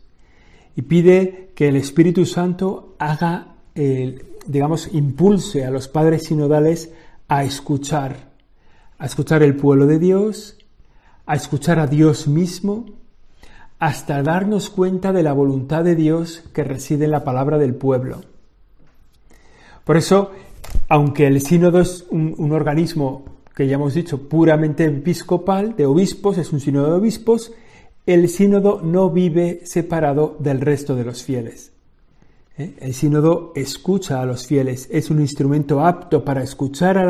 Y 0.76 0.84
pide 0.84 1.50
que 1.56 1.68
el 1.70 1.78
Espíritu 1.78 2.28
Santo 2.28 2.96
haga 3.00 3.55
el, 3.76 4.26
digamos, 4.48 4.90
impulse 4.94 5.66
a 5.66 5.72
los 5.72 5.88
padres 5.88 6.24
sinodales 6.24 6.92
a 7.28 7.44
escuchar, 7.44 8.32
a 8.98 9.06
escuchar 9.06 9.44
el 9.44 9.56
pueblo 9.56 9.86
de 9.86 10.00
Dios, 10.00 10.58
a 11.26 11.36
escuchar 11.36 11.80
a 11.80 11.88
Dios 11.88 12.28
mismo, 12.28 12.86
hasta 13.80 14.24
darnos 14.24 14.70
cuenta 14.70 15.12
de 15.12 15.24
la 15.24 15.34
voluntad 15.34 15.84
de 15.84 15.96
Dios 15.96 16.44
que 16.54 16.64
reside 16.64 17.06
en 17.06 17.12
la 17.12 17.24
palabra 17.24 17.58
del 17.58 17.76
pueblo. 17.76 18.22
Por 19.84 19.98
eso, 19.98 20.32
aunque 20.88 21.28
el 21.28 21.42
sínodo 21.42 21.82
es 21.82 22.06
un, 22.10 22.34
un 22.38 22.54
organismo 22.54 23.26
que 23.56 23.68
ya 23.68 23.76
hemos 23.76 23.94
dicho 23.94 24.28
puramente 24.28 24.86
episcopal, 24.86 25.76
de 25.76 25.86
obispos, 25.86 26.38
es 26.38 26.52
un 26.52 26.60
sínodo 26.60 26.88
de 26.88 26.98
obispos, 26.98 27.54
el 28.06 28.30
sínodo 28.30 28.82
no 28.82 29.10
vive 29.10 29.62
separado 29.64 30.38
del 30.40 30.62
resto 30.62 30.96
de 30.96 31.06
los 31.06 31.24
fieles. 31.24 31.75
¿Eh? 32.58 32.74
El 32.80 32.94
sínodo 32.94 33.52
escucha 33.56 34.22
a 34.22 34.26
los 34.26 34.48
fieles, 34.48 34.88
es 34.92 35.10
un 35.10 35.22
instrumento 35.22 35.86
apto 35.86 36.24
para 36.24 36.44
escuchar 36.44 36.98
a 36.98 37.06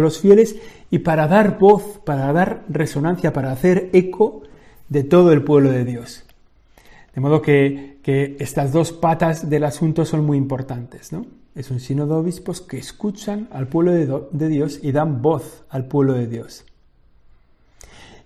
los, 0.00 0.20
fieles 0.20 0.56
y 0.90 0.98
para 1.00 1.26
dar 1.26 1.58
voz, 1.58 2.00
para 2.04 2.32
dar 2.32 2.64
resonancia, 2.68 3.32
para 3.32 3.52
hacer 3.52 3.90
eco 3.92 4.42
de 4.88 5.04
todo 5.04 5.32
el 5.32 5.42
pueblo 5.42 5.70
de 5.70 5.84
Dios. 5.84 6.24
De 7.14 7.20
modo 7.20 7.42
que, 7.42 7.90
estas 8.40 8.72
dos 8.72 8.90
patas 8.90 9.48
del 9.48 9.62
asunto 9.62 10.04
son 10.04 10.26
muy 10.26 10.36
importantes. 10.36 11.12
¿no? 11.12 11.26
Es 11.54 11.70
un 11.70 11.78
sínodo 11.78 12.14
de 12.14 12.20
obispos 12.22 12.60
que 12.60 12.76
escuchan 12.76 13.46
al 13.52 13.68
pueblo 13.68 13.92
de, 13.92 14.20
de 14.32 14.48
Dios 14.48 14.80
y 14.82 14.90
dan 14.90 15.22
voz 15.22 15.62
al 15.68 15.86
pueblo 15.86 16.14
de 16.14 16.26
Dios. 16.26 16.64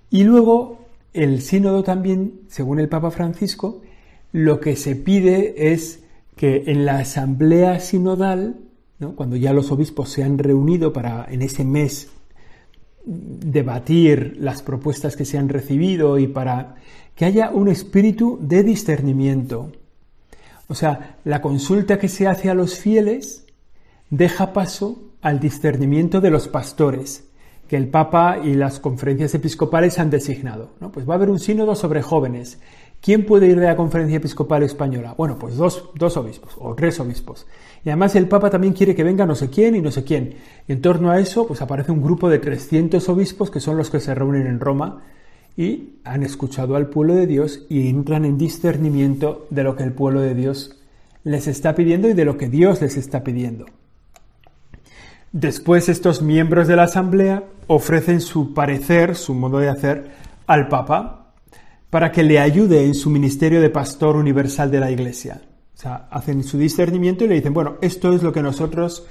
Y 0.08 0.24
luego 0.24 0.78
el 1.12 1.42
sínodo 1.42 1.82
también, 1.82 2.40
según 2.48 2.78
el 2.78 2.88
Papa 2.88 3.10
Francisco, 3.10 3.82
lo 4.32 4.58
que 4.58 4.74
se 4.74 4.96
pide 4.96 5.72
es 5.72 6.03
que 6.36 6.64
en 6.66 6.84
la 6.84 6.98
asamblea 6.98 7.80
sinodal, 7.80 8.56
cuando 9.16 9.36
ya 9.36 9.52
los 9.52 9.70
obispos 9.70 10.10
se 10.10 10.24
han 10.24 10.38
reunido 10.38 10.92
para 10.92 11.26
en 11.30 11.42
ese 11.42 11.64
mes 11.64 12.08
debatir 13.04 14.36
las 14.38 14.62
propuestas 14.62 15.16
que 15.16 15.24
se 15.24 15.36
han 15.36 15.48
recibido 15.48 16.18
y 16.18 16.26
para 16.26 16.76
que 17.14 17.24
haya 17.24 17.50
un 17.50 17.68
espíritu 17.68 18.38
de 18.40 18.62
discernimiento. 18.62 19.72
O 20.68 20.74
sea, 20.74 21.18
la 21.24 21.42
consulta 21.42 21.98
que 21.98 22.08
se 22.08 22.26
hace 22.26 22.48
a 22.48 22.54
los 22.54 22.78
fieles 22.78 23.44
deja 24.10 24.52
paso 24.52 25.02
al 25.20 25.40
discernimiento 25.40 26.20
de 26.20 26.30
los 26.30 26.48
pastores 26.48 27.24
que 27.68 27.76
el 27.76 27.88
Papa 27.88 28.38
y 28.42 28.54
las 28.54 28.78
conferencias 28.78 29.34
episcopales 29.34 29.98
han 29.98 30.10
designado. 30.10 30.70
¿no? 30.80 30.92
Pues 30.92 31.08
va 31.08 31.14
a 31.14 31.16
haber 31.16 31.30
un 31.30 31.40
sínodo 31.40 31.74
sobre 31.74 32.02
jóvenes 32.02 32.58
¿Quién 33.04 33.26
puede 33.26 33.48
ir 33.48 33.60
de 33.60 33.66
la 33.66 33.76
conferencia 33.76 34.16
episcopal 34.16 34.62
española? 34.62 35.14
Bueno, 35.14 35.38
pues 35.38 35.58
dos, 35.58 35.90
dos, 35.94 36.16
obispos 36.16 36.54
o 36.58 36.74
tres 36.74 36.98
obispos. 37.00 37.46
Y 37.84 37.90
además 37.90 38.16
el 38.16 38.28
Papa 38.28 38.48
también 38.48 38.72
quiere 38.72 38.94
que 38.94 39.04
venga 39.04 39.26
no 39.26 39.34
sé 39.34 39.50
quién 39.50 39.76
y 39.76 39.82
no 39.82 39.90
sé 39.90 40.04
quién. 40.04 40.36
Y 40.66 40.72
en 40.72 40.80
torno 40.80 41.10
a 41.10 41.20
eso, 41.20 41.46
pues 41.46 41.60
aparece 41.60 41.92
un 41.92 42.02
grupo 42.02 42.30
de 42.30 42.38
300 42.38 43.06
obispos 43.10 43.50
que 43.50 43.60
son 43.60 43.76
los 43.76 43.90
que 43.90 44.00
se 44.00 44.14
reúnen 44.14 44.46
en 44.46 44.58
Roma 44.58 45.02
y 45.54 45.96
han 46.04 46.22
escuchado 46.22 46.76
al 46.76 46.86
pueblo 46.86 47.14
de 47.14 47.26
Dios 47.26 47.66
y 47.68 47.90
entran 47.90 48.24
en 48.24 48.38
discernimiento 48.38 49.48
de 49.50 49.64
lo 49.64 49.76
que 49.76 49.82
el 49.82 49.92
pueblo 49.92 50.22
de 50.22 50.34
Dios 50.34 50.78
les 51.24 51.46
está 51.46 51.74
pidiendo 51.74 52.08
y 52.08 52.14
de 52.14 52.24
lo 52.24 52.38
que 52.38 52.48
Dios 52.48 52.80
les 52.80 52.96
está 52.96 53.22
pidiendo. 53.22 53.66
Después 55.30 55.90
estos 55.90 56.22
miembros 56.22 56.68
de 56.68 56.76
la 56.76 56.84
asamblea 56.84 57.44
ofrecen 57.66 58.22
su 58.22 58.54
parecer, 58.54 59.14
su 59.14 59.34
modo 59.34 59.58
de 59.58 59.68
hacer 59.68 60.10
al 60.46 60.68
Papa 60.68 61.23
para 61.94 62.10
que 62.10 62.24
le 62.24 62.40
ayude 62.40 62.84
en 62.84 62.92
su 62.92 63.08
ministerio 63.08 63.60
de 63.60 63.70
pastor 63.70 64.16
universal 64.16 64.68
de 64.68 64.80
la 64.80 64.90
Iglesia. 64.90 65.42
O 65.76 65.78
sea, 65.80 66.08
hacen 66.10 66.42
su 66.42 66.58
discernimiento 66.58 67.24
y 67.24 67.28
le 67.28 67.36
dicen, 67.36 67.54
bueno, 67.54 67.76
esto 67.82 68.12
es 68.12 68.20
lo 68.24 68.32
que 68.32 68.42
nosotros 68.42 69.06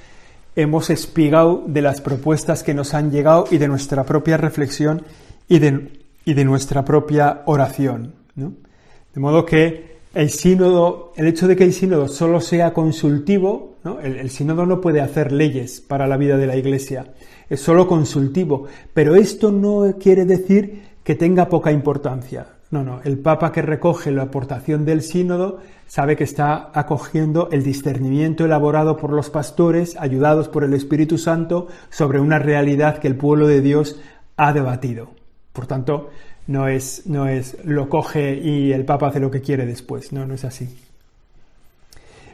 hemos 0.57 0.89
espigado 0.89 1.63
de 1.65 1.81
las 1.81 2.01
propuestas 2.01 2.61
que 2.61 2.73
nos 2.73 2.93
han 2.93 3.09
llegado 3.09 3.45
y 3.49 3.57
de 3.57 3.69
nuestra 3.69 4.03
propia 4.03 4.35
reflexión 4.35 5.03
y 5.47 5.59
de, 5.59 5.93
y 6.25 6.33
de 6.33 6.43
nuestra 6.43 6.83
propia 6.83 7.43
oración. 7.45 8.15
De 8.35 9.21
modo 9.21 9.45
que 9.45 9.99
el 10.13 10.29
sínodo, 10.29 11.13
el 11.15 11.27
hecho 11.27 11.47
de 11.47 11.55
que 11.55 11.63
el 11.63 11.71
sínodo 11.71 12.09
solo 12.09 12.41
sea 12.41 12.73
consultivo, 12.73 13.77
el, 14.03 14.17
el 14.17 14.29
sínodo 14.29 14.65
no 14.65 14.81
puede 14.81 14.99
hacer 14.99 15.31
leyes 15.31 15.79
para 15.79 16.05
la 16.05 16.17
vida 16.17 16.35
de 16.35 16.47
la 16.47 16.57
Iglesia, 16.57 17.13
es 17.49 17.61
solo 17.61 17.87
consultivo, 17.87 18.65
pero 18.93 19.15
esto 19.15 19.53
no 19.53 19.95
quiere 19.97 20.25
decir 20.25 20.81
que 21.01 21.15
tenga 21.15 21.47
poca 21.47 21.71
importancia. 21.71 22.47
No, 22.73 22.83
no, 22.83 23.01
el 23.03 23.19
Papa 23.19 23.51
que 23.51 23.61
recoge 23.61 24.09
la 24.09 24.23
aportación 24.23 24.83
del 24.83 25.03
sínodo 25.03 25.59
sabe 25.85 26.15
que 26.15 26.23
está 26.23 26.71
acogiendo 26.73 27.47
el 27.51 27.63
discernimiento 27.63 28.45
elaborado 28.45 28.97
por 28.97 29.11
los 29.11 29.29
pastores, 29.29 29.95
ayudados 29.99 30.49
por 30.49 30.63
el 30.63 30.73
Espíritu 30.73 31.19
Santo, 31.19 31.67
sobre 31.91 32.19
una 32.19 32.39
realidad 32.39 32.97
que 32.97 33.07
el 33.07 33.15
pueblo 33.15 33.45
de 33.45 33.61
Dios 33.61 34.01
ha 34.37 34.53
debatido. 34.53 35.11
Por 35.53 35.67
tanto, 35.67 36.09
no 36.47 36.67
es, 36.67 37.05
no 37.05 37.27
es 37.27 37.63
lo 37.63 37.89
coge 37.89 38.39
y 38.43 38.71
el 38.71 38.85
Papa 38.85 39.09
hace 39.09 39.19
lo 39.19 39.29
que 39.29 39.41
quiere 39.41 39.67
después, 39.67 40.11
no, 40.11 40.25
no 40.25 40.33
es 40.33 40.43
así. 40.43 40.75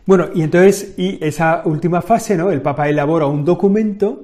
Bueno, 0.06 0.30
y 0.34 0.42
entonces, 0.42 0.94
y 0.96 1.22
esa 1.22 1.64
última 1.66 2.02
fase, 2.02 2.38
¿no? 2.38 2.50
El 2.50 2.62
Papa 2.62 2.88
elabora 2.88 3.26
un 3.26 3.44
documento 3.44 4.24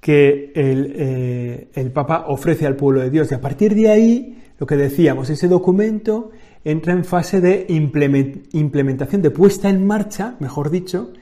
que 0.00 0.52
el, 0.54 0.94
eh, 0.96 1.68
el 1.74 1.90
Papa 1.90 2.24
ofrece 2.28 2.66
al 2.66 2.76
pueblo 2.76 3.02
de 3.02 3.10
Dios 3.10 3.30
y 3.30 3.34
a 3.34 3.42
partir 3.42 3.74
de 3.74 3.90
ahí 3.90 4.34
lo 4.58 4.66
que 4.66 4.76
decíamos, 4.76 5.30
ese 5.30 5.48
documento 5.48 6.30
entra 6.64 6.92
en 6.92 7.04
fase 7.04 7.40
de 7.40 7.66
implementación, 7.68 9.22
de 9.22 9.30
puesta 9.30 9.68
en 9.68 9.86
marcha, 9.86 10.36
mejor 10.40 10.70
dicho, 10.70 11.12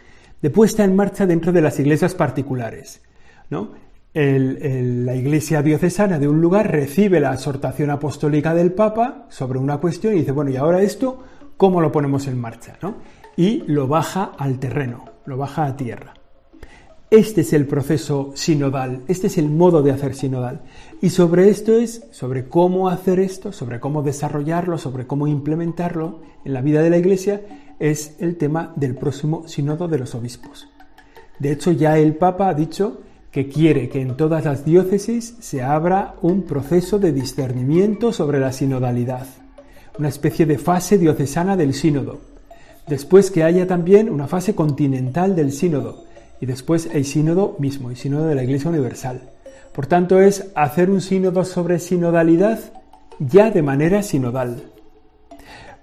de 0.41 0.51
puesta 0.51 0.85
en 0.85 0.97
marcha 0.97 1.27
dentro 1.27 1.53
de 1.53 1.61
las 1.61 1.79
iglesias 1.79 2.15
particulares. 2.15 3.03
¿no? 3.51 3.87
la 4.15 5.15
iglesia 5.15 5.61
diocesana 5.61 6.19
de 6.19 6.27
un 6.27 6.41
lugar 6.41 6.73
recibe 6.73 7.21
la 7.21 7.35
exhortación 7.35 7.91
apostólica 7.91 8.55
del 8.55 8.73
Papa 8.73 9.27
sobre 9.29 9.59
una 9.59 9.77
cuestión 9.77 10.15
y 10.15 10.21
dice, 10.21 10.33
bueno, 10.33 10.51
y 10.51 10.57
ahora 10.57 10.81
esto, 10.81 11.23
¿cómo 11.59 11.83
lo 11.83 11.93
ponemos 11.93 12.27
en 12.27 12.41
marcha? 12.41 12.79
Y 13.37 13.63
lo 13.67 13.89
baja 13.89 14.33
al 14.39 14.59
terreno, 14.59 15.05
lo 15.27 15.37
baja 15.37 15.67
a 15.67 15.77
tierra. 15.77 16.15
Este 17.11 17.43
es 17.43 17.53
el 17.53 17.69
proceso 17.69 18.33
sinodal, 18.35 19.03
este 19.07 19.29
es 19.29 19.39
el 19.39 19.49
modo 19.49 19.81
de 19.81 19.93
hacer 19.93 20.17
sinodal. 20.17 20.63
Y 21.01 21.11
sobre 21.11 21.51
esto 21.51 21.77
es, 21.79 22.03
sobre 22.11 22.49
cómo 22.49 22.89
hacer 22.89 23.21
esto, 23.21 23.53
sobre 23.53 23.79
cómo 23.79 24.03
desarrollarlo, 24.03 24.77
sobre 24.77 25.07
cómo 25.07 25.29
implementarlo 25.29 26.19
en 26.45 26.53
la 26.53 26.63
vida 26.63 26.83
de 26.83 26.91
la 26.91 26.99
Iglesia, 26.99 27.43
es 27.79 28.17
el 28.19 28.37
tema 28.37 28.73
del 28.75 28.97
próximo 28.97 29.47
sínodo 29.47 29.87
de 29.87 30.01
los 30.01 30.17
obispos. 30.17 30.69
De 31.39 31.53
hecho, 31.53 31.71
ya 31.71 31.97
el 31.97 32.17
Papa 32.17 32.49
ha 32.49 32.55
dicho 32.55 33.03
que 33.31 33.49
quiere 33.49 33.89
que 33.89 34.01
en 34.01 34.17
todas 34.17 34.45
las 34.45 34.65
diócesis 34.65 35.37
se 35.39 35.63
abra 35.63 36.17
un 36.23 36.43
proceso 36.43 36.99
de 36.99 37.13
discernimiento 37.13 38.13
sobre 38.13 38.41
la 38.41 38.51
sinodalidad, 38.51 39.29
una 39.97 40.09
especie 40.09 40.45
de 40.45 40.59
fase 40.59 40.99
diocesana 40.99 41.57
del 41.57 41.73
sínodo. 41.73 42.19
Después 42.89 43.31
que 43.31 43.45
haya 43.45 43.65
también 43.69 44.11
una 44.11 44.27
fase 44.27 44.57
continental 44.57 45.37
del 45.37 45.53
sínodo 45.53 46.06
y 46.41 46.47
después 46.47 46.89
el 46.93 47.05
sínodo 47.05 47.57
mismo, 47.59 47.91
el 47.91 47.97
sínodo 47.97 48.27
de 48.27 48.35
la 48.35 48.43
Iglesia 48.43 48.71
Universal. 48.71 49.23
Por 49.73 49.87
tanto, 49.87 50.21
es 50.21 50.51
hacer 50.55 50.91
un 50.91 51.01
sínodo 51.01 51.45
sobre 51.45 51.79
sinodalidad 51.79 52.59
ya 53.19 53.51
de 53.51 53.63
manera 53.63 54.03
sinodal. 54.03 54.63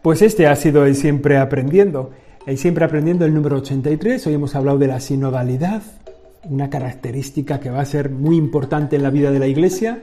Pues 0.01 0.21
este 0.21 0.47
ha 0.47 0.55
sido 0.55 0.85
el 0.85 0.95
Siempre 0.95 1.37
Aprendiendo. 1.37 2.11
El 2.45 2.57
Siempre 2.57 2.85
Aprendiendo 2.85 3.25
el 3.25 3.33
número 3.33 3.57
83. 3.57 4.27
Hoy 4.27 4.33
hemos 4.33 4.55
hablado 4.55 4.77
de 4.77 4.87
la 4.87 4.99
sinodalidad, 4.99 5.81
una 6.49 6.69
característica 6.69 7.59
que 7.59 7.69
va 7.69 7.81
a 7.81 7.85
ser 7.85 8.09
muy 8.09 8.35
importante 8.35 8.95
en 8.95 9.03
la 9.03 9.09
vida 9.09 9.31
de 9.31 9.39
la 9.39 9.47
Iglesia 9.47 10.01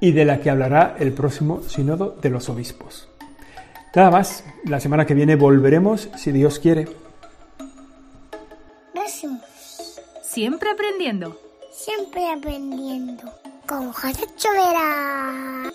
y 0.00 0.12
de 0.12 0.24
la 0.24 0.40
que 0.40 0.50
hablará 0.50 0.96
el 0.98 1.12
próximo 1.12 1.62
sínodo 1.62 2.16
de 2.20 2.30
los 2.30 2.48
obispos. 2.48 3.08
Nada 3.94 4.10
más, 4.10 4.44
la 4.64 4.80
semana 4.80 5.04
que 5.04 5.14
viene 5.14 5.36
volveremos, 5.36 6.08
si 6.16 6.32
Dios 6.32 6.58
quiere. 6.58 6.86
Siempre 10.32 10.70
aprendiendo. 10.70 11.38
Siempre 11.70 12.32
aprendiendo. 12.32 13.30
Con 13.68 13.92
José 13.92 14.26
Chovera. 14.38 15.70